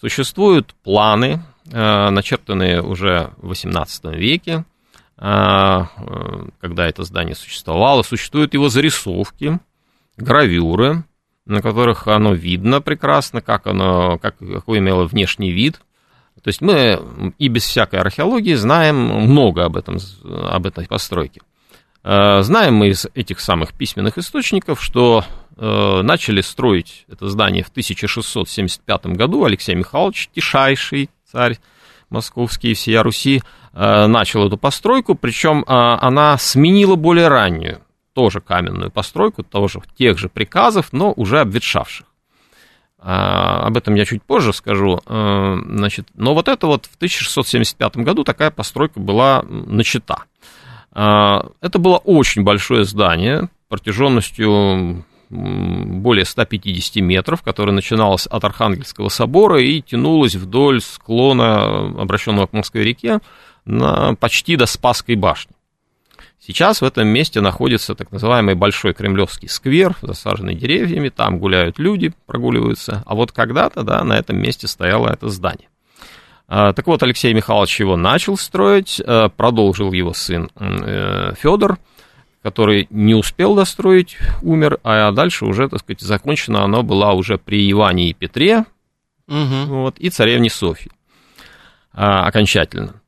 Существуют 0.00 0.74
планы, 0.82 1.42
э, 1.70 2.10
начертанные 2.10 2.80
уже 2.80 3.32
в 3.36 3.52
XVIII 3.52 4.16
веке, 4.16 4.64
когда 5.16 6.88
это 6.88 7.04
здание 7.04 7.36
существовало. 7.36 8.02
Существуют 8.02 8.52
его 8.52 8.68
зарисовки, 8.68 9.60
гравюры, 10.16 11.04
на 11.46 11.62
которых 11.62 12.08
оно 12.08 12.34
видно 12.34 12.80
прекрасно, 12.80 13.40
как 13.40 13.68
оно, 13.68 14.18
как, 14.18 14.36
какой 14.38 14.78
имело 14.78 15.04
внешний 15.04 15.52
вид. 15.52 15.80
То 16.42 16.48
есть 16.48 16.60
мы 16.60 17.32
и 17.38 17.46
без 17.46 17.62
всякой 17.62 18.00
археологии 18.00 18.54
знаем 18.54 18.96
много 18.96 19.64
об, 19.64 19.76
этом, 19.76 19.98
об 20.24 20.66
этой 20.66 20.88
постройке. 20.88 21.42
Э, 22.04 22.42
знаем 22.42 22.74
мы 22.74 22.88
из 22.88 23.06
этих 23.14 23.40
самых 23.40 23.72
письменных 23.72 24.18
источников, 24.18 24.82
что 24.82 25.24
э, 25.56 26.00
начали 26.02 26.42
строить 26.42 27.06
это 27.08 27.28
здание 27.28 27.64
в 27.64 27.68
1675 27.68 29.06
году. 29.06 29.44
Алексей 29.44 29.74
Михайлович, 29.74 30.28
тишайший 30.34 31.08
царь 31.30 31.58
московский 32.10 32.72
и 32.72 32.74
всея 32.74 33.02
Руси, 33.02 33.42
э, 33.72 34.06
начал 34.06 34.46
эту 34.46 34.58
постройку, 34.58 35.14
причем 35.14 35.64
она 35.66 36.36
сменила 36.36 36.94
более 36.96 37.28
раннюю 37.28 37.80
тоже 38.12 38.40
каменную 38.40 38.90
постройку, 38.92 39.42
тоже 39.42 39.80
тех 39.96 40.18
же 40.18 40.28
приказов, 40.28 40.92
но 40.92 41.12
уже 41.16 41.40
обветшавших. 41.40 42.06
Об 42.98 43.76
этом 43.76 43.96
я 43.96 44.06
чуть 44.06 44.22
позже 44.22 44.54
скажу. 44.54 45.00
Значит, 45.04 46.08
но 46.14 46.32
вот 46.32 46.48
это 46.48 46.66
вот 46.66 46.86
в 46.86 46.94
1675 46.94 47.96
году 47.98 48.24
такая 48.24 48.50
постройка 48.50 48.98
была 49.00 49.42
начата. 49.42 50.22
А, 50.94 51.50
это 51.60 51.78
было 51.78 51.96
очень 51.98 52.42
большое 52.42 52.84
здание, 52.84 53.48
протяженностью 53.68 55.04
более 55.30 56.24
150 56.24 56.96
метров, 57.02 57.42
которое 57.42 57.72
начиналось 57.72 58.26
от 58.26 58.44
Архангельского 58.44 59.08
собора 59.08 59.60
и 59.60 59.80
тянулось 59.80 60.36
вдоль 60.36 60.80
склона, 60.80 62.00
обращенного 62.00 62.46
к 62.46 62.52
Москве 62.52 62.84
реке, 62.84 63.18
на, 63.64 64.14
почти 64.14 64.56
до 64.56 64.66
Спасской 64.66 65.16
башни. 65.16 65.52
Сейчас 66.38 66.82
в 66.82 66.84
этом 66.84 67.08
месте 67.08 67.40
находится 67.40 67.94
так 67.94 68.12
называемый 68.12 68.54
Большой 68.54 68.92
Кремлевский 68.92 69.48
сквер, 69.48 69.96
засаженный 70.02 70.54
деревьями, 70.54 71.08
там 71.08 71.38
гуляют 71.38 71.78
люди, 71.78 72.12
прогуливаются, 72.26 73.02
а 73.06 73.14
вот 73.14 73.32
когда-то, 73.32 73.82
да, 73.82 74.04
на 74.04 74.18
этом 74.18 74.36
месте 74.40 74.68
стояло 74.68 75.08
это 75.08 75.30
здание. 75.30 75.68
А, 76.46 76.72
так 76.72 76.86
вот, 76.86 77.02
Алексей 77.02 77.32
Михайлович 77.32 77.80
его 77.80 77.96
начал 77.96 78.36
строить, 78.36 79.00
а, 79.04 79.28
продолжил 79.28 79.92
его 79.92 80.12
сын 80.12 80.50
э, 80.56 81.34
Федор, 81.40 81.78
который 82.42 82.86
не 82.90 83.14
успел 83.14 83.54
достроить, 83.54 84.18
умер, 84.42 84.78
а 84.84 85.10
дальше 85.12 85.46
уже, 85.46 85.68
так 85.68 85.80
сказать, 85.80 86.02
закончено 86.02 86.62
оно 86.62 86.82
было 86.82 87.12
уже 87.12 87.38
при 87.38 87.70
Иване 87.70 88.10
и 88.10 88.12
Петре, 88.12 88.64
угу. 89.26 89.64
вот, 89.68 89.98
и 89.98 90.10
царевне 90.10 90.50
Софье 90.50 90.92
а, 91.94 92.26
окончательно. 92.26 93.00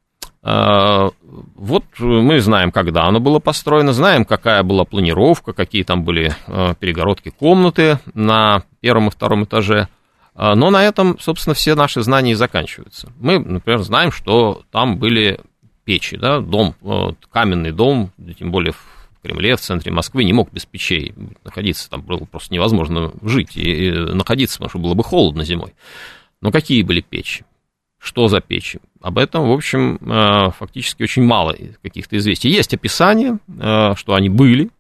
А, 0.43 1.11
вот 1.57 1.85
мы 1.99 2.40
знаем, 2.40 2.71
когда 2.71 3.05
оно 3.05 3.19
было 3.19 3.40
построено, 3.40 3.93
знаем, 3.93 4.25
какая 4.25 4.62
была 4.62 4.85
планировка, 4.85 5.52
какие 5.52 5.83
там 5.83 6.05
были 6.05 6.35
а, 6.47 6.75
перегородки 6.75 7.31
комнаты 7.31 7.99
на 8.14 8.62
первом 8.81 9.09
и 9.09 9.11
втором 9.11 9.45
этаже. 9.45 9.88
А, 10.37 10.55
но 10.55 10.71
на 10.71 10.85
этом, 10.85 11.19
собственно, 11.19 11.55
все 11.55 11.75
наши 11.75 12.02
знания 12.02 12.33
и 12.33 12.35
заканчиваются. 12.35 13.11
Мы, 13.19 13.38
например, 13.38 13.83
знаем, 13.83 14.12
что 14.12 14.62
там 14.71 14.99
были 14.99 15.40
печи, 15.85 16.16
да, 16.16 16.40
дом, 16.40 16.75
каменный 17.33 17.73
дом, 17.73 18.12
тем 18.38 18.50
более 18.50 18.73
в 18.73 19.23
Кремле, 19.23 19.57
в 19.57 19.61
центре 19.61 19.90
Москвы, 19.93 20.25
не 20.25 20.33
мог 20.33 20.52
без 20.52 20.66
печей 20.66 21.14
находиться. 21.43 21.88
Там 21.88 22.02
было 22.02 22.19
просто 22.19 22.52
невозможно 22.52 23.12
жить 23.23 23.57
и 23.57 23.90
находиться, 23.90 24.59
потому 24.59 24.71
что 24.71 24.78
было 24.78 24.95
бы 24.95 25.02
холодно 25.02 25.43
зимой. 25.45 25.75
Но 26.43 26.52
какие 26.52 26.83
были 26.83 27.00
печи? 27.00 27.45
Что 27.99 28.28
за 28.28 28.40
печи? 28.40 28.78
Об 29.00 29.19
этом, 29.19 29.49
в 29.49 29.52
общем, 29.52 29.97
э, 29.97 30.50
фактически 30.59 31.02
очень 31.02 31.25
мало 31.25 31.57
каких-то 31.83 32.16
известий. 32.19 32.50
Есть 32.50 32.75
описание, 32.75 33.38
э, 33.49 33.95
что 33.97 34.14
они 34.14 34.28
были, 34.28 34.71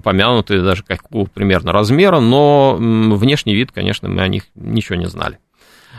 упомянуты 0.00 0.62
даже 0.62 0.82
какого 0.82 1.26
примерно 1.26 1.72
размера, 1.72 2.20
но 2.20 2.76
внешний 2.76 3.54
вид, 3.54 3.70
конечно, 3.72 4.08
мы 4.08 4.22
о 4.22 4.28
них 4.28 4.44
ничего 4.54 4.96
не 4.96 5.06
знали. 5.06 5.38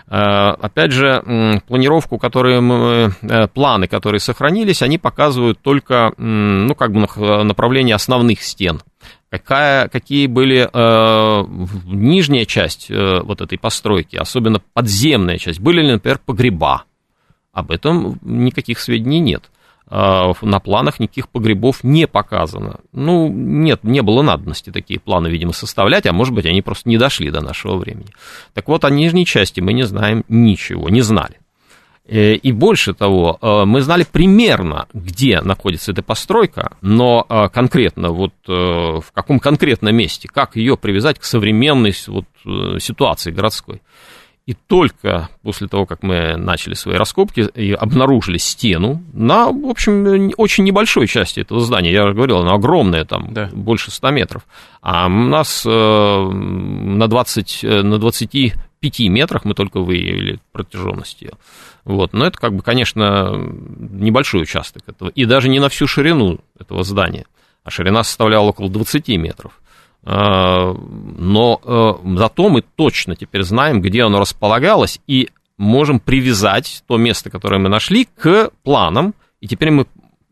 Э, 0.08 0.50
опять 0.60 0.92
же, 0.92 1.62
планировку, 1.68 2.18
которые 2.18 2.62
мы, 2.62 3.12
планы, 3.54 3.88
которые 3.88 4.20
сохранились, 4.20 4.82
они 4.82 4.98
показывают 4.98 5.60
только, 5.62 6.14
ну, 6.18 6.76
как 6.76 6.92
бы 6.92 7.08
направление 7.44 7.96
основных 7.96 8.42
стен. 8.42 8.82
Какая, 9.30 9.88
какие 9.88 10.28
были 10.28 10.68
э, 10.72 11.46
нижняя 11.86 12.44
часть 12.44 12.92
э, 12.92 13.22
вот 13.22 13.40
этой 13.40 13.58
постройки, 13.58 14.18
особенно 14.18 14.62
подземная 14.74 15.38
часть, 15.38 15.62
были 15.62 15.82
ли, 15.82 15.94
например, 15.94 16.20
погреба. 16.26 16.84
Об 17.54 17.72
этом 17.72 18.20
никаких 18.24 18.80
сведений 18.80 19.20
нет. 19.20 19.51
Э, 19.92 20.32
на 20.42 20.60
планах 20.62 21.00
никаких 21.00 21.28
погребов 21.28 21.84
не 21.84 22.08
показано. 22.08 22.80
Ну, 22.94 23.28
нет, 23.28 23.84
не 23.84 24.02
было 24.02 24.22
надобности 24.22 24.70
такие 24.70 25.02
планы, 25.02 25.28
видимо, 25.28 25.52
составлять, 25.52 26.06
а 26.06 26.14
может 26.14 26.34
быть, 26.34 26.46
они 26.46 26.62
просто 26.62 26.88
не 26.88 26.98
дошли 26.98 27.30
до 27.30 27.42
нашего 27.42 27.76
времени. 27.76 28.08
Так 28.54 28.70
вот, 28.70 28.86
о 28.86 28.90
нижней 28.90 29.26
части 29.26 29.60
мы 29.60 29.74
не 29.74 29.84
знаем 29.84 30.24
ничего, 30.30 30.88
не 30.88 31.02
знали. 31.02 31.42
Э, 32.08 32.34
и 32.36 32.52
больше 32.52 32.94
того, 32.94 33.38
э, 33.42 33.66
мы 33.66 33.82
знали 33.82 34.06
примерно, 34.10 34.88
где 34.94 35.42
находится 35.42 35.92
эта 35.92 36.04
постройка, 36.04 36.78
но 36.82 37.26
э, 37.28 37.50
конкретно, 37.50 38.10
вот 38.10 38.34
в 38.46 39.12
каком 39.14 39.40
конкретном 39.40 39.96
месте, 39.96 40.28
как 40.28 40.56
ее 40.56 40.78
привязать 40.78 41.20
к 41.20 41.24
современной 41.24 41.94
вот, 42.08 42.26
ситуации 42.82 43.32
городской. 43.32 43.82
И 44.48 44.54
только 44.54 45.30
после 45.44 45.68
того, 45.68 45.86
как 45.86 46.02
мы 46.02 46.36
начали 46.36 46.74
свои 46.74 46.96
раскопки 46.96 47.42
и 47.54 47.74
обнаружили 47.74 48.38
стену 48.38 49.04
на, 49.14 49.52
в 49.52 49.68
общем, 49.68 50.32
очень 50.38 50.64
небольшой 50.64 51.08
части 51.08 51.42
этого 51.42 51.62
здания, 51.62 51.92
я 51.92 52.06
уже 52.06 52.16
говорил, 52.16 52.40
она 52.40 52.54
огромная, 52.54 53.06
там, 53.06 53.34
да. 53.34 53.50
больше 53.54 53.92
100 53.92 54.10
метров, 54.10 54.44
а 54.82 55.06
у 55.06 55.10
нас 55.10 55.64
на, 55.64 57.08
20, 57.08 57.64
на 57.64 58.00
25 58.00 59.00
метрах 59.02 59.46
мы 59.46 59.54
только 59.54 59.80
выявили 59.80 60.40
протяженность 60.52 61.22
ее. 61.22 61.34
Вот. 61.86 62.14
Но 62.14 62.26
это, 62.26 62.38
как 62.38 62.56
бы, 62.56 62.64
конечно, 62.64 63.38
небольшой 63.38 64.42
участок 64.42 64.84
этого. 64.88 65.10
И 65.10 65.26
даже 65.26 65.50
не 65.50 65.60
на 65.60 65.70
всю 65.70 65.88
ширину 65.88 66.40
этого 66.60 66.84
здания. 66.84 67.26
А 67.64 67.70
ширина 67.70 68.04
составляла 68.04 68.50
около 68.50 68.70
20 68.70 69.08
метров. 69.18 69.62
А, 70.04 70.74
но 70.74 71.62
э, 71.64 72.18
зато 72.18 72.50
мы 72.50 72.62
точно 72.62 73.16
теперь 73.16 73.44
знаем, 73.44 73.82
где 73.82 74.04
оно 74.04 74.20
располагалось, 74.20 75.00
и 75.08 75.30
можем 75.58 76.00
привязать 76.00 76.84
то 76.88 76.98
место, 76.98 77.30
которое 77.30 77.60
мы 77.60 77.70
нашли, 77.70 78.06
к 78.06 78.50
планам. 78.64 79.14
И 79.42 79.48
теперь 79.48 79.72
мы 79.72 79.86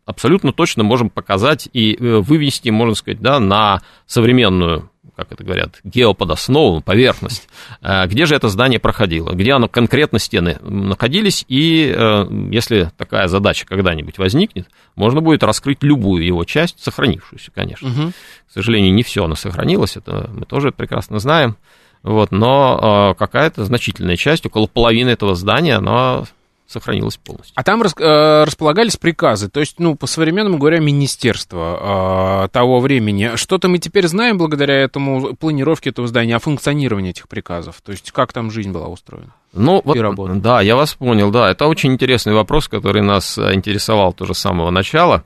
абсолютно 0.04 0.52
точно 0.52 0.82
можем 0.82 1.08
показать 1.08 1.68
и 1.72 1.94
э, 1.94 2.18
вывести, 2.18 2.68
можно 2.70 2.94
сказать, 2.94 3.20
да, 3.20 3.38
на 3.38 3.80
современную 4.06 4.89
как 5.20 5.32
это 5.32 5.44
говорят, 5.44 5.80
геоподоснову, 5.84 6.80
поверхность, 6.80 7.48
э, 7.82 8.06
где 8.06 8.26
же 8.26 8.34
это 8.34 8.48
здание 8.48 8.78
проходило, 8.78 9.32
где 9.32 9.52
оно 9.52 9.68
конкретно 9.68 10.18
стены 10.18 10.58
находились, 10.62 11.44
и 11.46 11.92
э, 11.94 12.26
если 12.50 12.90
такая 12.96 13.28
задача 13.28 13.66
когда-нибудь 13.66 14.16
возникнет, 14.18 14.68
можно 14.96 15.20
будет 15.20 15.42
раскрыть 15.42 15.82
любую 15.82 16.24
его 16.24 16.44
часть, 16.44 16.82
сохранившуюся, 16.82 17.50
конечно. 17.54 17.88
Угу. 17.88 18.12
К 18.48 18.52
сожалению, 18.52 18.94
не 18.94 19.02
все 19.02 19.24
оно 19.24 19.34
сохранилось, 19.34 19.96
это 19.96 20.30
мы 20.32 20.46
тоже 20.46 20.72
прекрасно 20.72 21.18
знаем, 21.18 21.56
вот, 22.02 22.32
но 22.32 23.12
э, 23.12 23.18
какая-то 23.18 23.64
значительная 23.66 24.16
часть, 24.16 24.46
около 24.46 24.66
половины 24.66 25.10
этого 25.10 25.34
здания, 25.34 25.76
она 25.76 26.24
сохранилась 26.70 27.16
полностью. 27.16 27.52
А 27.56 27.62
там 27.62 27.82
рас, 27.82 27.94
э, 27.98 28.44
располагались 28.44 28.96
приказы, 28.96 29.48
то 29.48 29.60
есть, 29.60 29.78
ну, 29.78 29.96
по-современному 29.96 30.58
говоря, 30.58 30.78
министерство 30.78 32.44
э, 32.44 32.48
того 32.48 32.80
времени. 32.80 33.32
Что-то 33.34 33.68
мы 33.68 33.78
теперь 33.78 34.06
знаем 34.06 34.38
благодаря 34.38 34.74
этому 34.74 35.34
планировке 35.34 35.90
этого 35.90 36.06
здания, 36.08 36.36
о 36.36 36.38
функционировании 36.38 37.10
этих 37.10 37.28
приказов, 37.28 37.80
то 37.82 37.92
есть, 37.92 38.12
как 38.12 38.32
там 38.32 38.50
жизнь 38.50 38.70
была 38.70 38.86
устроена? 38.86 39.34
Ну, 39.52 39.82
вот, 39.84 39.96
работа. 39.98 40.34
да, 40.34 40.60
я 40.60 40.76
вас 40.76 40.94
понял, 40.94 41.30
да, 41.30 41.50
это 41.50 41.66
очень 41.66 41.92
интересный 41.92 42.34
вопрос, 42.34 42.68
который 42.68 43.02
нас 43.02 43.36
интересовал 43.36 44.12
тоже 44.12 44.34
с 44.34 44.38
самого 44.38 44.70
начала. 44.70 45.24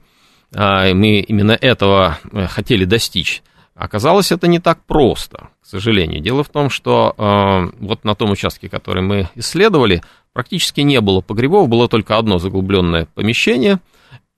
А, 0.55 0.93
мы 0.95 1.21
именно 1.21 1.53
этого 1.53 2.19
э, 2.33 2.47
хотели 2.47 2.85
достичь. 2.85 3.43
Оказалось, 3.75 4.31
это 4.31 4.47
не 4.47 4.61
так 4.61 4.79
просто, 4.87 5.49
к 5.61 5.67
сожалению. 5.67 6.21
Дело 6.21 6.45
в 6.45 6.49
том, 6.49 6.71
что 6.71 7.15
э, 7.17 7.77
вот 7.81 8.05
на 8.05 8.15
том 8.15 8.31
участке, 8.31 8.69
который 8.69 9.03
мы 9.03 9.29
исследовали, 9.35 10.03
практически 10.33 10.83
не 10.83 11.01
было 11.01 11.21
погребов, 11.21 11.69
было 11.69 11.89
только 11.89 12.17
одно 12.17 12.39
заглубленное 12.39 13.09
помещение, 13.15 13.75
э, 13.75 13.79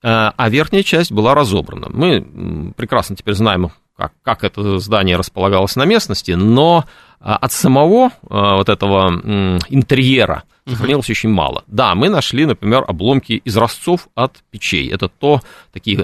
а 0.01 0.49
верхняя 0.49 0.81
часть 0.81 1.11
была 1.11 1.35
разобрана. 1.35 1.87
Мы 1.89 2.73
прекрасно 2.75 3.15
теперь 3.15 3.35
знаем, 3.35 3.69
как, 3.95 4.13
как 4.23 4.43
это 4.43 4.79
здание 4.79 5.17
располагалось 5.17 5.75
на 5.75 5.85
местности, 5.85 6.31
но 6.31 6.85
э, 7.19 7.25
от 7.25 7.51
самого 7.51 8.07
э, 8.07 8.09
вот 8.29 8.69
этого 8.69 9.61
интерьера 9.69 10.43
сохранилось 10.65 11.07
uh-huh. 11.07 11.11
очень 11.11 11.29
мало. 11.29 11.63
Да, 11.67 11.93
мы 11.93 12.09
нашли, 12.09 12.45
например, 12.45 12.83
обломки 12.87 13.39
изразцов 13.45 14.09
от 14.15 14.37
печей. 14.49 14.89
Это 14.89 15.07
то, 15.07 15.41
такие 15.71 16.03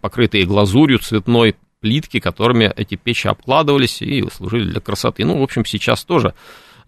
покрытые 0.00 0.46
глазурью 0.46 0.98
цветной 0.98 1.54
плитки, 1.80 2.20
которыми 2.20 2.72
эти 2.76 2.96
печи 2.96 3.28
обкладывались 3.28 4.02
и 4.02 4.24
служили 4.30 4.70
для 4.70 4.80
красоты. 4.80 5.24
Ну, 5.24 5.38
в 5.38 5.42
общем, 5.42 5.64
сейчас 5.64 6.04
тоже 6.04 6.34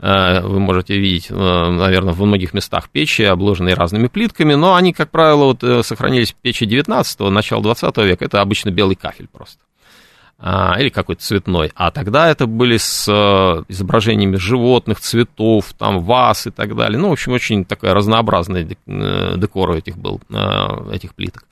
вы 0.00 0.61
можете 0.61 0.97
видеть, 0.97 1.28
наверное, 1.28 2.12
в 2.12 2.23
многих 2.25 2.54
местах 2.54 2.88
печи, 2.88 3.23
обложенные 3.23 3.75
разными 3.75 4.07
плитками, 4.07 4.54
но 4.54 4.76
они, 4.76 4.92
как 4.92 5.11
правило, 5.11 5.47
вот 5.47 5.85
сохранились 5.85 6.30
в 6.30 6.37
печи 6.37 6.66
19-го, 6.66 7.30
начала 7.30 7.61
20 7.64 7.97
века, 7.97 8.25
это 8.25 8.40
обычно 8.40 8.71
белый 8.71 8.95
кафель 8.95 9.26
просто. 9.26 9.59
А, 10.40 10.76
или 10.78 10.88
какой-то 10.88 11.21
цветной. 11.21 11.73
А 11.75 11.90
тогда 11.90 12.28
это 12.30 12.47
были 12.47 12.76
с 12.76 13.09
э, 13.09 13.64
изображениями 13.66 14.37
животных, 14.37 15.00
цветов, 15.00 15.73
там, 15.76 15.99
ваз 16.04 16.47
и 16.47 16.50
так 16.50 16.76
далее. 16.76 16.97
Ну, 16.97 17.09
в 17.09 17.12
общем, 17.12 17.33
очень 17.33 17.64
такая 17.64 17.92
разнообразный 17.92 18.78
э, 18.87 19.35
декор 19.37 19.73
этих 19.73 19.99
был, 19.99 20.21
э, 20.30 20.95
этих 20.95 21.16
плиток. 21.16 21.42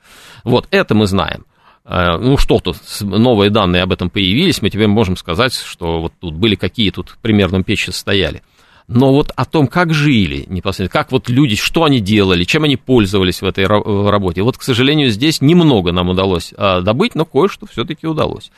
Вот, 0.45 0.67
это 0.71 0.95
мы 0.95 1.05
знаем. 1.05 1.45
Ну, 1.89 2.37
что-то, 2.37 2.73
новые 2.99 3.49
данные 3.49 3.83
об 3.83 3.93
этом 3.93 4.09
появились, 4.09 4.61
мы 4.61 4.69
тебе 4.69 4.87
можем 4.87 5.15
сказать, 5.15 5.53
что 5.53 6.01
вот 6.01 6.13
тут 6.19 6.35
были 6.35 6.55
какие 6.55 6.89
тут 6.89 7.17
примерно 7.21 7.63
печи 7.63 7.91
стояли 7.91 8.41
но 8.89 9.11
вот 9.11 9.31
о 9.35 9.43
том, 9.43 9.67
как 9.67 9.93
жили 9.93 10.45
непосредственно, 10.47 11.03
как 11.03 11.11
вот 11.11 11.27
люди, 11.27 11.57
что 11.57 11.83
они 11.83 11.99
делали, 11.99 12.45
чем 12.45 12.63
они 12.63 12.77
пользовались 12.77 13.41
в 13.41 13.45
этой 13.45 13.65
работе. 13.65 14.43
Вот, 14.43 14.57
к 14.57 14.61
сожалению, 14.61 15.09
здесь 15.09 15.41
немного 15.41 15.91
нам 15.91 16.07
удалось 16.07 16.53
добыть, 16.57 17.13
но 17.13 17.25
кое-что 17.25 17.65
все-таки 17.65 18.07
удалось. 18.07 18.49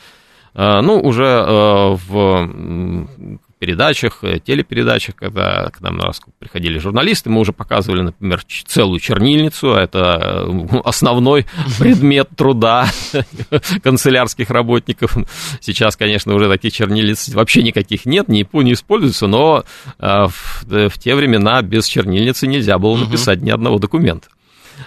Э, 0.53 0.81
ну, 0.81 1.00
уже 1.00 1.25
э, 1.25 1.98
в 2.07 3.39
передачах, 3.59 4.19
э, 4.23 4.39
телепередачах, 4.39 5.15
когда 5.15 5.69
к 5.69 5.81
нам 5.81 5.97
на 5.97 6.05
раскоп 6.05 6.33
приходили 6.39 6.79
журналисты, 6.79 7.29
мы 7.29 7.41
уже 7.41 7.51
показывали, 7.51 8.01
например, 8.01 8.41
целую 8.65 8.99
чернильницу, 8.99 9.73
а 9.75 9.81
это 9.81 10.47
основной 10.83 11.45
предмет 11.79 12.29
труда 12.35 12.87
канцелярских 13.83 14.49
работников. 14.49 15.17
Сейчас, 15.59 15.97
конечно, 15.97 16.33
уже 16.33 16.49
таких 16.49 16.73
чернильниц 16.73 17.29
вообще 17.29 17.61
никаких 17.61 18.05
нет, 18.05 18.29
ни 18.29 18.47
не 18.63 18.73
используются, 18.73 19.27
но 19.27 19.63
в, 19.99 20.63
в 20.65 20.97
те 20.97 21.15
времена 21.15 21.61
без 21.61 21.85
чернильницы 21.85 22.47
нельзя 22.47 22.77
было 22.79 22.97
написать 22.97 23.41
ни 23.41 23.51
одного 23.51 23.77
документа. 23.77 24.27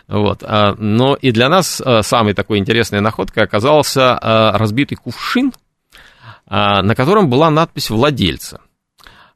Вот. 0.08 0.42
А, 0.42 0.74
но 0.78 1.14
и 1.14 1.30
для 1.30 1.48
нас 1.48 1.80
самой 2.02 2.34
такой 2.34 2.58
интересной 2.58 3.00
находкой 3.00 3.44
оказался 3.44 4.18
разбитый 4.54 4.96
кувшин, 4.96 5.52
на 6.52 6.94
котором 6.94 7.30
была 7.30 7.50
надпись 7.50 7.88
владельца. 7.88 8.60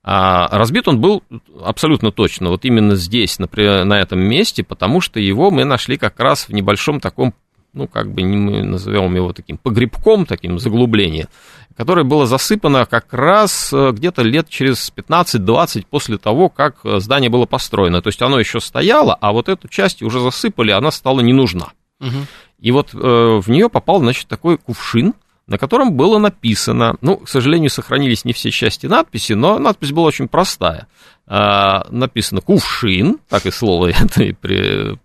Разбит 0.02 0.86
он 0.86 1.00
был 1.00 1.22
абсолютно 1.64 2.12
точно, 2.12 2.50
вот 2.50 2.64
именно 2.64 2.94
здесь, 2.94 3.38
на, 3.38 3.48
на 3.84 4.00
этом 4.00 4.20
месте, 4.20 4.62
потому 4.62 5.00
что 5.00 5.18
его 5.18 5.50
мы 5.50 5.64
нашли 5.64 5.96
как 5.96 6.20
раз 6.20 6.46
в 6.48 6.52
небольшом 6.52 7.00
таком 7.00 7.34
ну, 7.76 7.86
как 7.86 8.10
бы 8.10 8.24
мы 8.24 8.62
назовем 8.62 9.14
его 9.14 9.32
таким 9.34 9.58
погребком, 9.58 10.24
таким 10.24 10.58
заглублением, 10.58 11.28
которое 11.76 12.04
было 12.04 12.26
засыпано 12.26 12.86
как 12.86 13.12
раз 13.12 13.70
э, 13.72 13.90
где-то 13.92 14.22
лет 14.22 14.48
через 14.48 14.90
15-20 14.96 15.84
после 15.88 16.16
того, 16.16 16.48
как 16.48 16.76
э, 16.84 17.00
здание 17.00 17.28
было 17.28 17.44
построено. 17.44 18.00
То 18.00 18.08
есть 18.08 18.22
оно 18.22 18.40
еще 18.40 18.60
стояло, 18.60 19.14
а 19.20 19.32
вот 19.32 19.50
эту 19.50 19.68
часть 19.68 20.02
уже 20.02 20.20
засыпали, 20.20 20.70
она 20.70 20.90
стала 20.90 21.20
не 21.20 21.34
нужна. 21.34 21.72
Угу. 22.00 22.26
И 22.60 22.70
вот 22.72 22.94
э, 22.94 22.96
в 22.96 23.48
нее 23.48 23.68
попал, 23.68 23.98
значит, 23.98 24.26
такой 24.26 24.56
кувшин, 24.56 25.12
на 25.46 25.58
котором 25.58 25.92
было 25.92 26.18
написано, 26.18 26.96
ну, 27.00 27.18
к 27.18 27.28
сожалению, 27.28 27.70
сохранились 27.70 28.24
не 28.24 28.32
все 28.32 28.50
части 28.50 28.86
надписи, 28.86 29.32
но 29.34 29.58
надпись 29.58 29.92
была 29.92 30.06
очень 30.06 30.28
простая. 30.28 30.88
Э, 31.26 31.82
написано 31.90 32.40
«кувшин», 32.40 33.18
так 33.28 33.46
и 33.46 33.50
слово 33.50 33.90
это 33.90 34.24
и 34.24 34.32
при, 34.32 34.98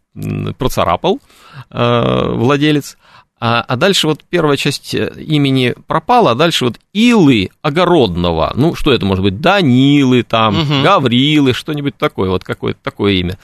процарапал 0.54 1.20
э, 1.70 2.32
владелец. 2.34 2.98
А, 3.44 3.62
а 3.62 3.76
дальше 3.76 4.08
вот 4.08 4.24
первая 4.30 4.56
часть 4.56 4.94
э, 4.94 5.12
имени 5.18 5.74
пропала, 5.88 6.32
а 6.32 6.36
дальше 6.36 6.66
вот 6.66 6.80
Илы 6.94 7.50
Огородного. 7.64 8.52
Ну, 8.56 8.76
что 8.76 8.92
это 8.94 9.06
может 9.06 9.24
быть? 9.24 9.42
Данилы 9.42 10.22
там, 10.22 10.62
угу. 10.62 10.84
Гаврилы, 10.84 11.54
что-нибудь 11.54 11.98
такое. 11.98 12.30
Вот 12.30 12.44
какое-то 12.44 12.80
такое 12.84 13.14
имя, 13.14 13.40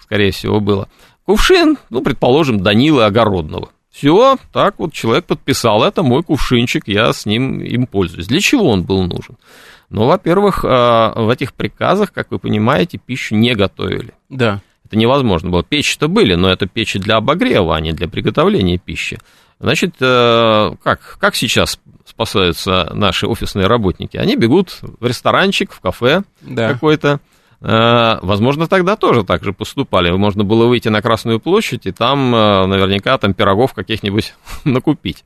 скорее 0.00 0.30
всего, 0.30 0.60
было. 0.60 0.88
Кувшин, 1.24 1.78
ну, 1.90 2.02
предположим, 2.02 2.60
Данилы 2.60 3.04
Огородного. 3.04 3.70
Все, 3.90 4.38
так 4.52 4.78
вот 4.78 4.92
человек 4.92 5.26
подписал, 5.26 5.82
это 5.82 6.02
мой 6.02 6.22
кувшинчик, 6.22 6.86
я 6.86 7.12
с 7.12 7.26
ним 7.26 7.60
им 7.60 7.86
пользуюсь. 7.86 8.28
Для 8.28 8.40
чего 8.40 8.70
он 8.70 8.84
был 8.84 9.02
нужен? 9.02 9.36
Ну, 9.90 10.06
во-первых, 10.06 10.64
а, 10.64 11.12
в 11.20 11.28
этих 11.28 11.52
приказах, 11.52 12.12
как 12.12 12.30
вы 12.30 12.38
понимаете, 12.38 12.98
пищу 12.98 13.34
не 13.34 13.54
готовили. 13.54 14.14
Да. 14.28 14.60
Это 14.84 14.96
невозможно 14.96 15.50
было. 15.50 15.64
Печи-то 15.64 16.08
были, 16.08 16.34
но 16.34 16.48
это 16.48 16.66
печи 16.66 16.98
для 17.00 17.16
обогрева, 17.16 17.76
а 17.76 17.80
не 17.80 17.92
для 17.92 18.08
приготовления 18.08 18.78
пищи. 18.78 19.18
Значит, 19.58 19.96
э, 20.00 20.72
как, 20.82 21.18
как 21.20 21.34
сейчас 21.34 21.78
спасаются 22.06 22.90
наши 22.94 23.26
офисные 23.26 23.66
работники? 23.66 24.16
Они 24.16 24.36
бегут 24.36 24.78
в 24.80 25.04
ресторанчик, 25.04 25.72
в 25.72 25.80
кафе 25.80 26.22
да. 26.40 26.72
какой-то. 26.72 27.20
Э, 27.60 28.18
возможно, 28.22 28.66
тогда 28.66 28.96
тоже 28.96 29.24
так 29.24 29.44
же 29.44 29.52
поступали. 29.52 30.10
Можно 30.10 30.44
было 30.44 30.66
выйти 30.66 30.88
на 30.88 31.02
Красную 31.02 31.40
площадь 31.40 31.86
и 31.86 31.92
там 31.92 32.34
э, 32.34 32.66
наверняка 32.66 33.18
там 33.18 33.34
пирогов 33.34 33.74
каких-нибудь 33.74 34.34
накупить. 34.64 35.24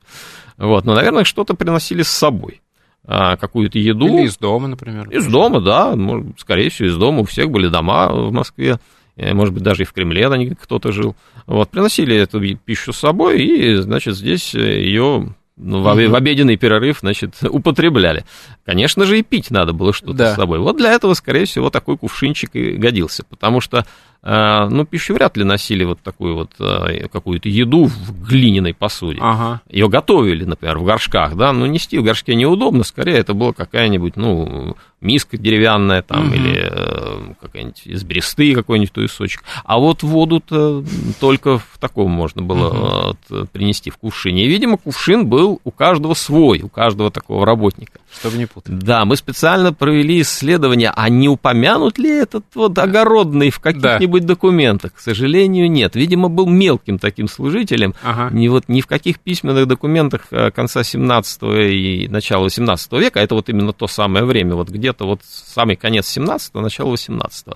Вот. 0.57 0.85
Но, 0.85 0.95
наверное, 0.95 1.23
что-то 1.23 1.53
приносили 1.53 2.01
с 2.01 2.09
собой 2.09 2.61
какую-то 3.07 3.77
еду. 3.77 4.07
Или 4.07 4.25
из 4.25 4.35
дома, 4.35 4.67
например. 4.67 5.07
Из 5.11 5.27
дома, 5.27 5.61
да, 5.61 5.95
скорее 6.39 6.71
всего, 6.71 6.87
из 6.87 6.97
дома. 6.97 7.19
У 7.19 7.25
всех 7.25 7.51
были 7.51 7.67
дома 7.67 8.07
в 8.11 8.31
Москве. 8.31 8.79
Э, 9.15 9.33
может 9.33 9.53
быть, 9.53 9.63
даже 9.63 9.83
и 9.83 9.85
в 9.85 9.93
Кремле 9.93 10.55
кто-то 10.61 10.91
жил. 10.91 11.15
Вот, 11.47 11.69
приносили 11.69 12.15
эту 12.15 12.41
пищу 12.57 12.93
с 12.93 12.97
собой, 12.97 13.41
и, 13.41 13.75
значит, 13.75 14.15
здесь 14.15 14.53
э, 14.55 14.81
ее 14.81 15.35
ну, 15.57 15.81
в, 15.81 15.83
в 15.83 16.15
обеденный 16.15 16.57
перерыв, 16.57 16.99
значит, 16.99 17.35
употребляли. 17.49 18.25
Конечно 18.65 19.05
же, 19.05 19.19
и 19.19 19.23
пить 19.23 19.51
надо 19.51 19.73
было 19.73 19.93
что-то 19.93 20.13
да. 20.13 20.33
с 20.33 20.35
собой. 20.35 20.59
Вот 20.59 20.77
для 20.77 20.91
этого, 20.91 21.13
скорее 21.13 21.45
всего, 21.45 21.69
такой 21.69 21.97
кувшинчик 21.97 22.55
и 22.55 22.71
годился, 22.73 23.23
потому 23.23 23.61
что 23.61 23.85
ну, 24.25 24.85
пищу 24.85 25.13
вряд 25.13 25.37
ли 25.37 25.43
носили 25.43 25.83
вот 25.83 25.99
такую 26.01 26.35
вот 26.35 26.51
а, 26.59 27.07
какую-то 27.09 27.47
еду 27.47 27.85
в 27.85 28.27
глиняной 28.27 28.73
посуде. 28.73 29.19
Ага. 29.21 29.61
Ее 29.69 29.87
готовили, 29.87 30.45
например, 30.45 30.79
в 30.79 30.83
горшках, 30.83 31.35
да, 31.35 31.53
но 31.53 31.67
нести 31.67 31.99
в 31.99 32.03
горшке 32.03 32.33
неудобно, 32.33 32.83
скорее 32.83 33.17
это 33.17 33.35
была 33.35 33.53
какая-нибудь, 33.53 34.15
ну, 34.15 34.75
миска 35.05 35.37
деревянная 35.37 36.01
там, 36.01 36.27
угу. 36.27 36.35
или 36.35 36.69
э, 36.69 37.33
какая-нибудь 37.39 37.81
из 37.85 38.03
бересты 38.03 38.53
какой-нибудь 38.53 38.91
туесочек. 38.91 39.43
А 39.63 39.77
вот 39.77 40.03
воду-то 40.03 40.83
только 41.19 41.59
в 41.59 41.77
таком 41.79 42.11
можно 42.11 42.41
было 42.41 43.15
угу. 43.29 43.47
принести, 43.51 43.91
в 43.91 43.97
кувшине. 43.97 44.45
И, 44.45 44.49
видимо, 44.49 44.77
кувшин 44.77 45.27
был 45.27 45.61
у 45.63 45.71
каждого 45.71 46.13
свой, 46.13 46.61
у 46.61 46.69
каждого 46.69 47.11
такого 47.11 47.45
работника. 47.45 47.99
Чтобы 48.19 48.37
не 48.37 48.45
путать. 48.45 48.79
Да, 48.79 49.05
мы 49.05 49.15
специально 49.17 49.73
провели 49.73 50.21
исследование, 50.21 50.91
а 50.95 51.09
не 51.09 51.29
упомянут 51.29 51.97
ли 51.97 52.09
этот 52.09 52.45
вот 52.55 52.77
огородный 52.77 53.49
в 53.49 53.59
каких-нибудь 53.59 54.14
быть 54.15 54.25
документах. 54.25 54.93
К 54.93 54.99
сожалению, 54.99 55.69
нет. 55.69 55.95
Видимо, 55.95 56.29
был 56.29 56.47
мелким 56.47 56.99
таким 56.99 57.27
служителем. 57.27 57.93
Ага. 58.01 58.29
Ни, 58.31 58.47
вот, 58.47 58.63
ни 58.69 58.79
в 58.79 58.87
каких 58.87 59.19
письменных 59.19 59.67
документах 59.67 60.27
э, 60.31 60.51
конца 60.51 60.83
17 60.83 61.43
и 61.43 62.07
начала 62.09 62.43
18 62.43 62.93
века, 62.93 63.19
это 63.19 63.35
вот 63.35 63.49
именно 63.49 63.73
то 63.73 63.87
самое 63.87 64.23
время, 64.23 64.55
вот 64.55 64.69
где-то 64.69 65.05
вот 65.05 65.19
самый 65.23 65.75
конец 65.75 66.07
17 66.07 66.53
начало 66.53 66.91
18 66.91 67.47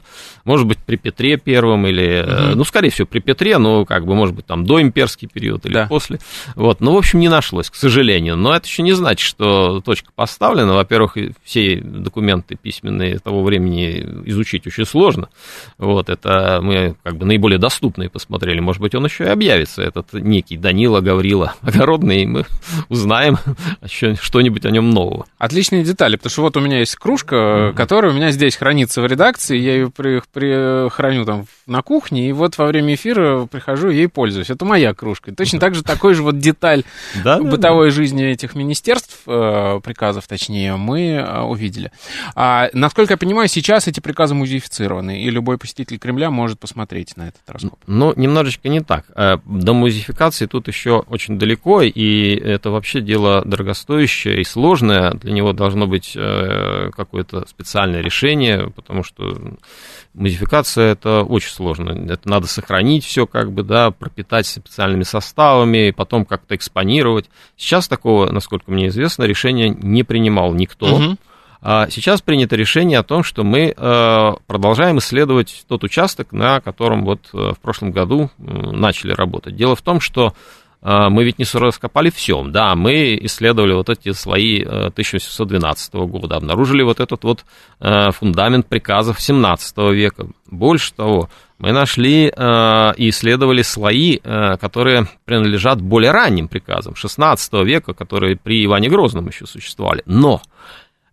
Может 0.44 0.68
быть, 0.68 0.80
при 0.80 0.98
Петре 0.98 1.38
Первом 1.38 1.88
или, 1.88 2.22
угу. 2.22 2.58
ну, 2.58 2.64
скорее 2.66 2.90
всего, 2.90 3.08
при 3.08 3.20
Петре, 3.20 3.58
но 3.58 3.86
как 3.86 4.06
бы, 4.06 4.16
может 4.16 4.36
быть, 4.36 4.46
там 4.46 4.66
до 4.66 4.82
имперский 4.82 5.30
период 5.30 5.66
или 5.66 5.76
да. 5.76 5.88
после. 5.88 6.20
Вот, 6.56 6.82
ну, 6.82 6.94
в 6.94 6.98
общем, 6.98 7.20
не 7.20 7.30
нашлось, 7.30 7.70
к 7.70 7.76
сожалению. 7.76 8.36
Но 8.36 8.54
это 8.54 8.68
еще 8.68 8.84
не 8.84 8.92
значит, 8.92 9.26
что 9.26 9.80
точка 9.80 10.12
поставлена. 10.14 10.74
Во-первых, 10.74 11.16
все 11.46 11.78
документы 11.78 12.58
письменные 12.62 13.20
того 13.20 13.44
времени 13.44 14.06
изучить 14.26 14.68
очень 14.68 14.86
сложно. 14.86 15.30
Вот, 15.78 16.10
это 16.10 16.39
мы 16.62 16.96
как 17.04 17.18
бы 17.18 17.26
наиболее 17.26 17.60
доступные 17.60 18.10
посмотрели. 18.10 18.60
Может 18.60 18.82
быть, 18.82 18.96
он 18.96 19.06
еще 19.06 19.26
и 19.26 19.28
объявится, 19.28 19.82
этот 19.82 20.14
некий 20.14 20.58
Данила 20.58 21.02
Гаврила 21.02 21.56
Огородный, 21.62 22.24
и 22.24 22.26
мы 22.26 22.46
узнаем 22.90 23.38
что-нибудь 23.86 24.66
о 24.66 24.72
нем 24.72 24.90
нового. 24.92 25.26
Отличные 25.38 25.84
детали, 25.84 26.16
потому 26.16 26.32
что 26.32 26.42
вот 26.42 26.58
у 26.58 26.60
меня 26.60 26.80
есть 26.80 26.96
кружка, 26.96 27.36
mm-hmm. 27.36 27.74
которая 27.74 28.12
у 28.12 28.16
меня 28.16 28.32
здесь 28.32 28.56
хранится 28.56 29.02
в 29.02 29.06
редакции, 29.06 29.58
я 29.58 29.74
ее 29.74 29.92
при, 29.92 30.22
при, 30.34 30.90
храню 30.90 31.26
там 31.26 31.46
на 31.68 31.82
кухне, 31.82 32.30
и 32.30 32.32
вот 32.32 32.58
во 32.58 32.68
время 32.68 32.96
эфира 32.96 33.46
прихожу, 33.46 33.90
ей 33.90 34.08
пользуюсь. 34.08 34.50
Это 34.50 34.66
моя 34.66 34.94
кружка. 34.94 35.34
Точно 35.34 35.60
так 35.60 35.76
же 35.76 35.84
такой 35.84 36.14
же 36.14 36.24
вот 36.24 36.40
деталь 36.40 36.84
бытовой 37.24 37.92
жизни 37.92 38.26
этих 38.26 38.56
министерств, 38.56 39.20
э, 39.28 39.80
приказов 39.84 40.28
точнее, 40.28 40.76
мы 40.76 41.12
э, 41.12 41.42
увидели. 41.42 41.92
А, 42.36 42.70
насколько 42.74 43.14
я 43.14 43.18
понимаю, 43.18 43.48
сейчас 43.48 43.88
эти 43.88 44.00
приказы 44.00 44.36
музеифицированы, 44.36 45.22
и 45.22 45.30
любой 45.30 45.58
посетитель 45.58 46.00
Кремля 46.00 46.29
может 46.30 46.60
посмотреть 46.60 47.18
на 47.18 47.30
этот 47.30 47.42
раскоп. 47.48 47.80
Ну, 47.88 48.14
немножечко 48.16 48.70
не 48.70 48.82
так. 48.82 49.06
Э, 49.16 49.38
до 49.46 49.74
музификации 49.74 50.46
тут 50.46 50.68
еще 50.68 51.04
очень 51.08 51.38
далеко, 51.38 51.82
и 51.82 52.36
это 52.36 52.70
вообще 52.72 53.02
дело 53.02 53.44
дорогостоящее 53.46 54.42
и 54.42 54.44
сложное. 54.44 55.12
Для 55.12 55.32
него 55.32 55.54
должно 55.54 55.88
быть 55.88 56.14
э, 56.16 56.90
какое-то 56.96 57.48
специальное 57.48 58.02
решение, 58.02 58.70
потому 58.76 59.04
что 59.04 59.58
музификация 60.14 60.94
это 60.94 61.24
очень 61.24 61.52
сложно. 61.52 61.92
Это 62.12 62.30
надо 62.30 62.48
сохранить 62.48 63.06
все, 63.06 63.26
как 63.26 63.52
бы, 63.52 63.64
да, 63.64 63.92
пропитать 63.92 64.48
специальными 64.48 65.04
составами, 65.04 65.90
и 65.90 65.92
потом 65.92 66.26
как-то 66.26 66.56
экспонировать. 66.56 67.30
Сейчас 67.58 67.88
такого, 67.88 68.32
насколько 68.32 68.72
мне 68.72 68.88
известно, 68.88 69.24
решения 69.24 69.70
не 69.70 70.04
принимал 70.04 70.54
никто. 70.54 70.96
Угу. 70.96 71.18
А 71.62 71.90
сейчас 71.90 72.22
принято 72.22 72.56
решение 72.56 73.00
о 73.00 73.04
том, 73.04 73.24
что 73.24 73.44
мы 73.44 73.74
э, 73.76 74.32
продолжаем 74.48 75.00
исследовать 75.00 75.66
тот 75.68 75.84
участок, 75.84 76.32
на 76.32 76.62
котором 76.62 77.04
вот 77.04 77.20
э, 77.34 77.52
в 77.54 77.60
прошлом 77.60 77.92
году 77.92 78.30
начали 78.38 79.12
работать. 79.12 79.58
Дело 79.58 79.76
в 79.76 79.82
том, 79.82 80.00
что 80.00 80.34
э, 80.82 81.10
мы 81.10 81.26
ведь 81.26 81.38
не 81.38 81.46
раскопали 81.54 82.12
все, 82.12 82.42
да, 82.44 82.76
мы 82.76 83.20
исследовали 83.24 83.74
вот 83.74 83.90
эти 83.90 84.14
слои 84.14 84.64
1812 84.64 85.94
года, 85.96 86.38
обнаружили 86.38 86.82
вот 86.82 87.02
этот 87.02 87.24
вот 87.26 87.44
фундамент 87.80 88.68
приказов 88.68 89.20
17 89.20 89.78
века. 89.92 90.28
Больше 90.50 90.94
того, 90.94 91.30
мы 91.58 91.74
нашли 91.74 92.28
и 92.28 93.10
исследовали 93.10 93.64
слои, 93.64 94.18
которые 94.18 95.08
принадлежат 95.26 95.82
более 95.82 96.12
ранним 96.12 96.48
приказам 96.48 96.96
16 96.96 97.54
века, 97.66 97.94
которые 97.94 98.38
при 98.38 98.64
Иване 98.64 98.88
Грозном 98.88 99.28
еще 99.28 99.46
существовали. 99.46 100.04
Но 100.06 100.42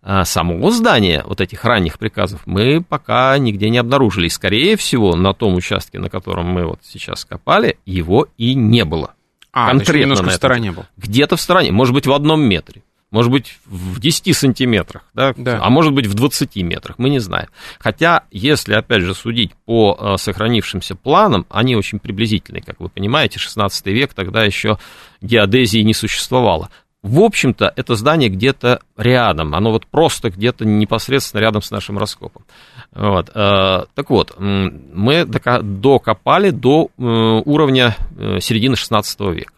а 0.09 0.23
само 0.23 0.71
здание 0.71 1.21
вот 1.25 1.41
этих 1.41 1.65
ранних 1.65 1.99
приказов 1.99 2.41
мы 2.45 2.81
пока 2.81 3.37
нигде 3.37 3.69
не 3.69 3.77
обнаружили. 3.77 4.27
И, 4.27 4.29
скорее 4.29 4.77
всего, 4.77 5.17
на 5.17 5.33
том 5.33 5.55
участке, 5.55 5.99
на 5.99 6.09
котором 6.09 6.45
мы 6.45 6.65
вот 6.65 6.79
сейчас 6.81 7.25
копали, 7.25 7.77
его 7.85 8.29
и 8.37 8.53
не 8.55 8.85
было. 8.85 9.15
А, 9.51 9.67
Конкретно 9.67 9.99
немножко 9.99 10.29
в 10.29 10.33
стороне 10.33 10.71
был. 10.71 10.85
Где-то 10.95 11.35
в 11.35 11.41
стороне, 11.41 11.73
может 11.73 11.93
быть, 11.93 12.07
в 12.07 12.13
одном 12.13 12.41
метре. 12.41 12.83
Может 13.11 13.31
быть, 13.31 13.59
в 13.65 13.99
10 13.99 14.33
сантиметрах, 14.33 15.03
да? 15.13 15.33
Да. 15.35 15.59
а 15.61 15.69
может 15.69 15.91
быть, 15.93 16.07
в 16.07 16.13
20 16.13 16.55
метрах, 16.57 16.97
мы 16.99 17.09
не 17.09 17.19
знаем. 17.19 17.47
Хотя, 17.77 18.23
если, 18.31 18.75
опять 18.75 19.01
же, 19.01 19.13
судить 19.13 19.51
по 19.65 19.97
э, 19.99 20.17
сохранившимся 20.17 20.95
планам, 20.95 21.45
они 21.49 21.75
очень 21.75 21.99
приблизительные, 21.99 22.63
как 22.63 22.79
вы 22.79 22.87
понимаете, 22.87 23.39
16 23.39 23.85
век, 23.87 24.13
тогда 24.13 24.45
еще 24.45 24.77
геодезии 25.21 25.79
не 25.79 25.93
существовало 25.93 26.69
в 27.03 27.21
общем-то, 27.21 27.71
это 27.75 27.95
здание 27.95 28.29
где-то 28.29 28.79
рядом, 28.97 29.53
оно 29.53 29.71
вот 29.71 29.85
просто 29.85 30.29
где-то 30.29 30.65
непосредственно 30.65 31.41
рядом 31.41 31.61
с 31.61 31.71
нашим 31.71 31.97
раскопом. 31.97 32.43
Вот. 32.91 33.29
Э, 33.33 33.85
так 33.93 34.09
вот, 34.09 34.35
мы 34.37 35.25
докопали 35.25 36.49
до 36.49 36.89
э, 36.97 37.01
уровня 37.01 37.95
э, 38.17 38.39
середины 38.39 38.75
16 38.75 39.19
века. 39.19 39.53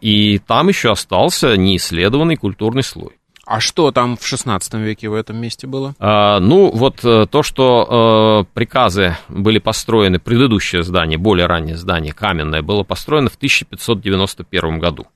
И 0.00 0.38
там 0.38 0.68
еще 0.68 0.90
остался 0.90 1.56
неисследованный 1.56 2.36
культурный 2.36 2.82
слой. 2.82 3.12
А 3.46 3.60
что 3.60 3.90
там 3.90 4.16
в 4.16 4.26
16 4.26 4.74
веке 4.74 5.08
в 5.08 5.14
этом 5.14 5.36
месте 5.36 5.66
было? 5.66 5.94
А, 5.98 6.40
ну, 6.40 6.70
вот 6.70 6.96
то, 7.00 7.42
что 7.42 8.44
э, 8.44 8.52
приказы 8.54 9.16
были 9.28 9.58
построены, 9.58 10.18
предыдущее 10.18 10.82
здание, 10.82 11.16
более 11.16 11.46
раннее 11.46 11.76
здание, 11.76 12.12
каменное, 12.12 12.60
было 12.60 12.82
построено 12.82 13.30
в 13.30 13.36
1591 13.36 14.78
году. 14.78 15.06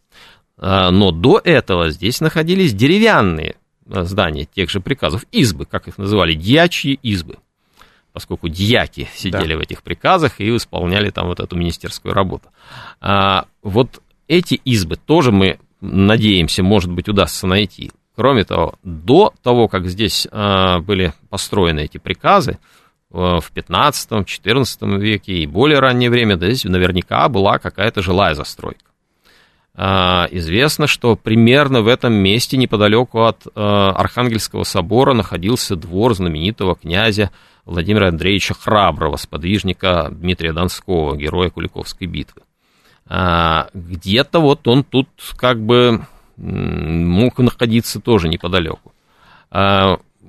А, 0.58 0.90
но 0.90 1.10
до 1.10 1.40
этого 1.42 1.90
здесь 1.90 2.20
находились 2.20 2.72
деревянные 2.72 3.56
а, 3.90 4.04
здания 4.04 4.46
тех 4.46 4.70
же 4.70 4.80
приказов, 4.80 5.24
избы, 5.32 5.66
как 5.66 5.88
их 5.88 5.98
называли, 5.98 6.34
дьячьи 6.34 6.98
избы, 7.02 7.36
поскольку 8.12 8.48
дьяки 8.48 9.08
сидели 9.14 9.52
да. 9.52 9.58
в 9.58 9.60
этих 9.60 9.82
приказах 9.82 10.40
и 10.40 10.56
исполняли 10.56 11.10
там 11.10 11.26
вот 11.26 11.40
эту 11.40 11.56
министерскую 11.56 12.14
работу. 12.14 12.48
А, 13.00 13.46
вот 13.62 14.02
эти 14.28 14.54
избы 14.54 14.96
тоже 14.96 15.30
мы 15.30 15.58
надеемся, 15.80 16.62
может 16.62 16.90
быть, 16.90 17.08
удастся 17.08 17.46
найти. 17.46 17.92
Кроме 18.16 18.44
того, 18.44 18.74
до 18.82 19.34
того, 19.42 19.68
как 19.68 19.86
здесь 19.86 20.26
были 20.32 21.12
построены 21.28 21.80
эти 21.80 21.98
приказы, 21.98 22.58
в 23.10 23.44
15-14 23.54 24.98
веке 24.98 25.34
и 25.34 25.46
более 25.46 25.80
раннее 25.80 26.10
время, 26.10 26.36
да, 26.36 26.46
здесь 26.46 26.64
наверняка 26.64 27.28
была 27.28 27.58
какая-то 27.58 28.02
жилая 28.02 28.34
застройка. 28.34 28.86
А, 29.78 30.26
известно, 30.30 30.86
что 30.86 31.16
примерно 31.16 31.82
в 31.82 31.88
этом 31.88 32.14
месте, 32.14 32.56
неподалеку 32.56 33.24
от 33.24 33.46
а, 33.54 33.90
Архангельского 33.90 34.64
собора, 34.64 35.12
находился 35.12 35.76
двор 35.76 36.14
знаменитого 36.14 36.76
князя 36.76 37.30
Владимира 37.66 38.08
Андреевича 38.08 38.54
Храброго, 38.54 39.16
сподвижника 39.16 40.08
Дмитрия 40.10 40.54
Донского, 40.54 41.14
героя 41.14 41.50
Куликовской 41.50 42.06
битвы. 42.06 42.42
А, 43.06 43.68
где-то 43.74 44.40
вот 44.40 44.66
он 44.66 44.82
тут 44.82 45.08
как 45.36 45.60
бы 45.60 46.06
мог 46.36 47.38
находиться 47.38 48.00
тоже 48.00 48.28
неподалеку 48.28 48.92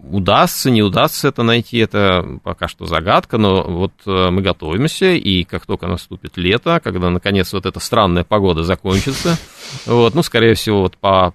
удастся, 0.10 0.70
не 0.70 0.82
удастся 0.82 1.30
это 1.30 1.44
найти, 1.44 1.78
это 1.78 2.40
пока 2.44 2.68
что 2.68 2.86
загадка, 2.86 3.38
но 3.38 3.64
вот 3.64 3.94
э, 4.06 4.30
мы 4.30 4.42
готовимся, 4.42 5.12
и 5.12 5.44
как 5.44 5.66
только 5.66 5.88
наступит 5.88 6.38
лето, 6.38 6.80
когда, 6.84 7.10
наконец, 7.10 7.54
вот 7.54 7.66
эта 7.66 7.80
странная 7.80 8.24
погода 8.24 8.64
закончится, 8.64 9.38
вот, 9.86 10.16
ну, 10.16 10.24
скорее 10.24 10.56
всего, 10.56 10.82
вот 10.82 10.98
по 10.98 11.34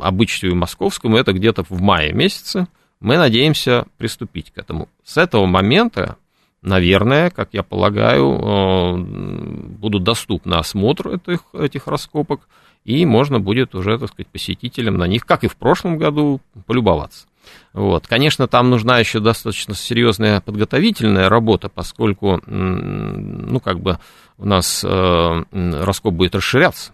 обычаю 0.00 0.54
московскому, 0.54 1.16
это 1.16 1.32
где-то 1.32 1.64
в 1.68 1.80
мае 1.80 2.12
месяце, 2.12 2.68
мы 3.00 3.16
надеемся 3.16 3.86
приступить 3.98 4.52
к 4.52 4.58
этому. 4.58 4.88
С 5.02 5.16
этого 5.16 5.46
момента, 5.46 6.16
наверное, 6.62 7.30
как 7.30 7.48
я 7.52 7.64
полагаю, 7.64 8.38
э, 8.38 8.96
будут 8.96 10.04
доступны 10.04 10.54
осмотр 10.54 11.08
этих, 11.08 11.40
этих 11.52 11.86
раскопок, 11.88 12.48
и 12.84 13.04
можно 13.06 13.40
будет 13.40 13.74
уже, 13.74 13.98
так 13.98 14.10
сказать, 14.10 14.28
посетителям 14.28 14.96
на 14.96 15.06
них, 15.06 15.26
как 15.26 15.44
и 15.44 15.48
в 15.48 15.56
прошлом 15.56 15.98
году, 15.98 16.40
полюбоваться. 16.66 17.26
Вот. 17.72 18.06
Конечно, 18.06 18.48
там 18.48 18.70
нужна 18.70 18.98
еще 18.98 19.20
достаточно 19.20 19.74
серьезная 19.74 20.40
подготовительная 20.40 21.28
работа, 21.28 21.68
поскольку, 21.68 22.40
ну, 22.46 23.60
как 23.60 23.80
бы 23.80 23.98
у 24.38 24.46
нас 24.46 24.84
э, 24.84 25.44
раскоп 25.50 26.14
будет 26.14 26.34
расширяться. 26.34 26.92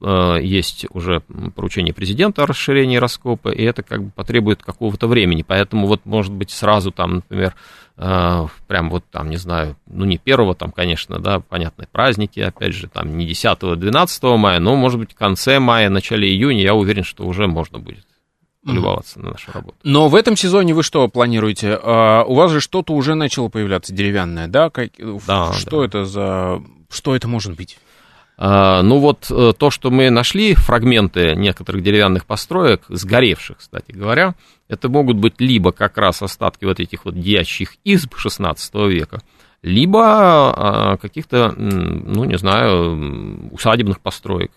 Э, 0.00 0.36
есть 0.40 0.86
уже 0.90 1.20
поручение 1.54 1.94
президента 1.94 2.42
о 2.42 2.46
расширении 2.46 2.98
раскопа, 2.98 3.48
и 3.48 3.62
это 3.62 3.82
как 3.82 4.04
бы 4.04 4.10
потребует 4.10 4.62
какого-то 4.62 5.08
времени. 5.08 5.42
Поэтому 5.42 5.86
вот, 5.86 6.04
может 6.04 6.32
быть, 6.32 6.50
сразу 6.50 6.92
там, 6.92 7.16
например, 7.16 7.54
э, 7.96 8.46
прям 8.68 8.90
вот 8.90 9.04
там, 9.10 9.30
не 9.30 9.38
знаю, 9.38 9.76
ну, 9.86 10.04
не 10.04 10.18
первого 10.18 10.54
там, 10.54 10.70
конечно, 10.70 11.18
да, 11.18 11.40
понятные 11.40 11.88
праздники, 11.90 12.40
опять 12.40 12.74
же, 12.74 12.88
там, 12.88 13.16
не 13.16 13.26
10-12 13.26 14.36
мая, 14.36 14.60
но, 14.60 14.76
может 14.76 15.00
быть, 15.00 15.12
в 15.12 15.16
конце 15.16 15.58
мая, 15.58 15.88
начале 15.88 16.28
июня, 16.28 16.62
я 16.62 16.74
уверен, 16.74 17.02
что 17.02 17.24
уже 17.24 17.46
можно 17.48 17.78
будет 17.78 18.06
полюбоваться 18.66 19.18
mm-hmm. 19.18 19.22
на 19.22 19.30
нашу 19.30 19.52
работу. 19.52 19.76
Но 19.84 20.08
в 20.08 20.14
этом 20.14 20.36
сезоне 20.36 20.74
вы 20.74 20.82
что 20.82 21.06
планируете? 21.08 21.78
А, 21.82 22.24
у 22.24 22.34
вас 22.34 22.50
же 22.50 22.60
что-то 22.60 22.92
уже 22.92 23.14
начало 23.14 23.48
появляться 23.48 23.92
деревянное, 23.92 24.48
да? 24.48 24.70
Как, 24.70 24.90
да 25.26 25.52
что 25.52 25.80
да. 25.80 25.86
это 25.86 26.04
за... 26.04 26.62
Что 26.90 27.16
это 27.16 27.28
может 27.28 27.56
быть? 27.56 27.78
А, 28.38 28.82
ну 28.82 28.98
вот 28.98 29.30
э, 29.30 29.52
то, 29.56 29.70
что 29.70 29.90
мы 29.90 30.10
нашли, 30.10 30.54
фрагменты 30.54 31.34
некоторых 31.34 31.82
деревянных 31.82 32.26
построек, 32.26 32.82
сгоревших, 32.88 33.58
кстати 33.58 33.92
говоря, 33.92 34.34
это 34.68 34.88
могут 34.88 35.16
быть 35.16 35.40
либо 35.40 35.72
как 35.72 35.96
раз 35.96 36.20
остатки 36.22 36.66
вот 36.66 36.78
этих 36.78 37.06
вот 37.06 37.18
дьячьих 37.18 37.76
изб 37.84 38.14
16 38.16 38.74
века, 38.74 39.22
либо 39.62 40.02
а, 40.02 40.96
каких-то, 40.98 41.52
ну, 41.56 42.24
не 42.24 42.36
знаю, 42.36 43.48
усадебных 43.52 44.00
построек. 44.00 44.52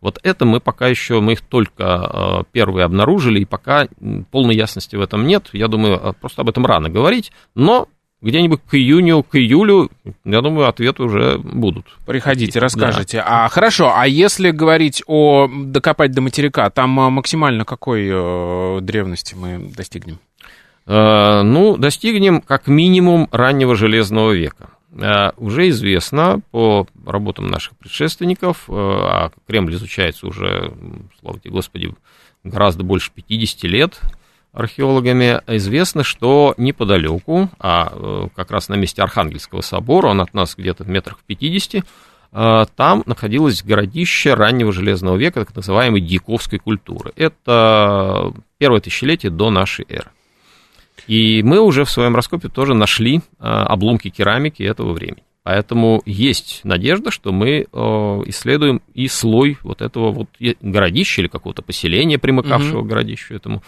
Вот 0.00 0.18
это 0.22 0.44
мы 0.44 0.60
пока 0.60 0.88
еще, 0.88 1.20
мы 1.20 1.32
их 1.32 1.42
только 1.42 1.84
а, 1.84 2.42
первые 2.52 2.84
обнаружили, 2.84 3.40
и 3.40 3.44
пока 3.44 3.86
полной 4.30 4.54
ясности 4.54 4.96
в 4.96 5.00
этом 5.00 5.26
нет. 5.26 5.48
Я 5.52 5.68
думаю, 5.68 6.00
а, 6.02 6.12
просто 6.12 6.42
об 6.42 6.48
этом 6.48 6.64
рано 6.64 6.88
говорить, 6.88 7.32
но 7.54 7.88
где-нибудь 8.22 8.60
к 8.68 8.74
июню, 8.74 9.22
к 9.22 9.36
июлю, 9.36 9.90
я 10.24 10.40
думаю, 10.42 10.68
ответы 10.68 11.02
уже 11.02 11.38
будут. 11.38 11.86
Приходите, 12.06 12.58
расскажите. 12.58 13.18
Да. 13.18 13.44
А 13.44 13.48
хорошо, 13.48 13.92
а 13.94 14.06
если 14.06 14.50
говорить 14.50 15.02
о 15.06 15.48
докопать 15.48 16.12
до 16.12 16.20
материка, 16.20 16.68
там 16.70 17.00
а, 17.00 17.10
максимально 17.10 17.64
какой 17.64 18.08
э, 18.10 18.80
древности 18.82 19.34
мы 19.34 19.70
достигнем? 19.74 20.18
Э, 20.86 21.42
ну, 21.42 21.76
достигнем 21.76 22.40
как 22.40 22.66
минимум 22.66 23.28
раннего 23.32 23.74
железного 23.74 24.32
века. 24.32 24.70
Э, 24.92 25.30
уже 25.36 25.68
известно 25.68 26.40
по 26.50 26.86
работам 27.06 27.48
наших 27.48 27.76
предшественников, 27.76 28.64
э, 28.68 28.72
а 28.72 29.30
Кремль 29.46 29.74
изучается 29.74 30.26
уже, 30.26 30.72
слава 31.20 31.38
тебе 31.38 31.52
Господи, 31.52 31.94
гораздо 32.42 32.82
больше 32.82 33.12
50 33.14 33.64
лет 33.64 34.00
археологами, 34.52 35.40
известно, 35.46 36.02
что 36.02 36.54
неподалеку, 36.56 37.48
а 37.60 37.92
э, 37.92 38.28
как 38.34 38.50
раз 38.50 38.68
на 38.68 38.74
месте 38.74 39.00
Архангельского 39.00 39.60
собора, 39.60 40.08
он 40.08 40.20
от 40.20 40.34
нас 40.34 40.56
где-то 40.56 40.82
в 40.82 40.88
метрах 40.88 41.18
в 41.18 41.24
50, 41.24 41.84
там 42.76 43.02
находилось 43.06 43.64
городище 43.64 44.34
раннего 44.34 44.72
железного 44.72 45.16
века, 45.16 45.44
так 45.44 45.56
называемой 45.56 46.00
дьяковской 46.00 46.60
культуры. 46.60 47.12
Это 47.16 48.32
первое 48.56 48.80
тысячелетие 48.80 49.32
до 49.32 49.50
нашей 49.50 49.84
эры. 49.88 50.12
И 51.06 51.42
мы 51.42 51.60
уже 51.60 51.84
в 51.84 51.90
своем 51.90 52.14
раскопе 52.14 52.48
тоже 52.48 52.74
нашли 52.74 53.20
а, 53.38 53.64
обломки 53.66 54.10
керамики 54.10 54.62
этого 54.62 54.92
времени. 54.92 55.22
Поэтому 55.42 56.02
есть 56.04 56.60
надежда, 56.64 57.10
что 57.10 57.32
мы 57.32 57.48
э, 57.60 57.66
исследуем 58.26 58.82
и 58.92 59.08
слой 59.08 59.56
вот 59.62 59.80
этого 59.80 60.12
вот 60.12 60.28
городища 60.60 61.22
или 61.22 61.28
какого-то 61.28 61.62
поселения, 61.62 62.18
примыкавшего 62.18 62.80
угу. 62.80 62.86
к 62.86 62.88
городищу 62.88 63.34
этому, 63.34 63.62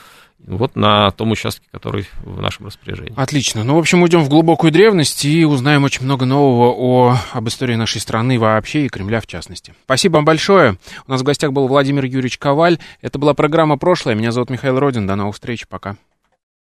вот 0.46 0.76
на 0.76 1.10
том 1.12 1.30
участке, 1.30 1.66
который 1.70 2.06
в 2.24 2.42
нашем 2.42 2.66
распоряжении. 2.66 3.14
Отлично. 3.16 3.64
Ну, 3.64 3.76
в 3.76 3.78
общем, 3.78 4.02
уйдем 4.02 4.20
в 4.20 4.28
глубокую 4.28 4.70
древность 4.70 5.24
и 5.24 5.46
узнаем 5.46 5.84
очень 5.84 6.04
много 6.04 6.26
нового 6.26 6.74
о, 6.74 7.16
об 7.32 7.48
истории 7.48 7.74
нашей 7.74 8.02
страны 8.02 8.38
вообще 8.38 8.84
и 8.84 8.88
Кремля 8.88 9.20
в 9.20 9.26
частности. 9.26 9.74
Спасибо 9.84 10.16
вам 10.16 10.26
большое. 10.26 10.76
У 11.06 11.10
нас 11.10 11.22
в 11.22 11.24
гостях 11.24 11.52
был 11.52 11.68
Владимир 11.68 12.04
Юрьевич 12.04 12.36
Коваль. 12.36 12.78
Это 13.00 13.18
была 13.18 13.32
программа 13.32 13.78
«Прошлое». 13.78 14.14
Меня 14.14 14.30
зовут 14.30 14.50
Михаил 14.50 14.78
Родин. 14.78 15.06
До 15.06 15.16
новых 15.16 15.36
встреч. 15.36 15.66
Пока. 15.66 15.96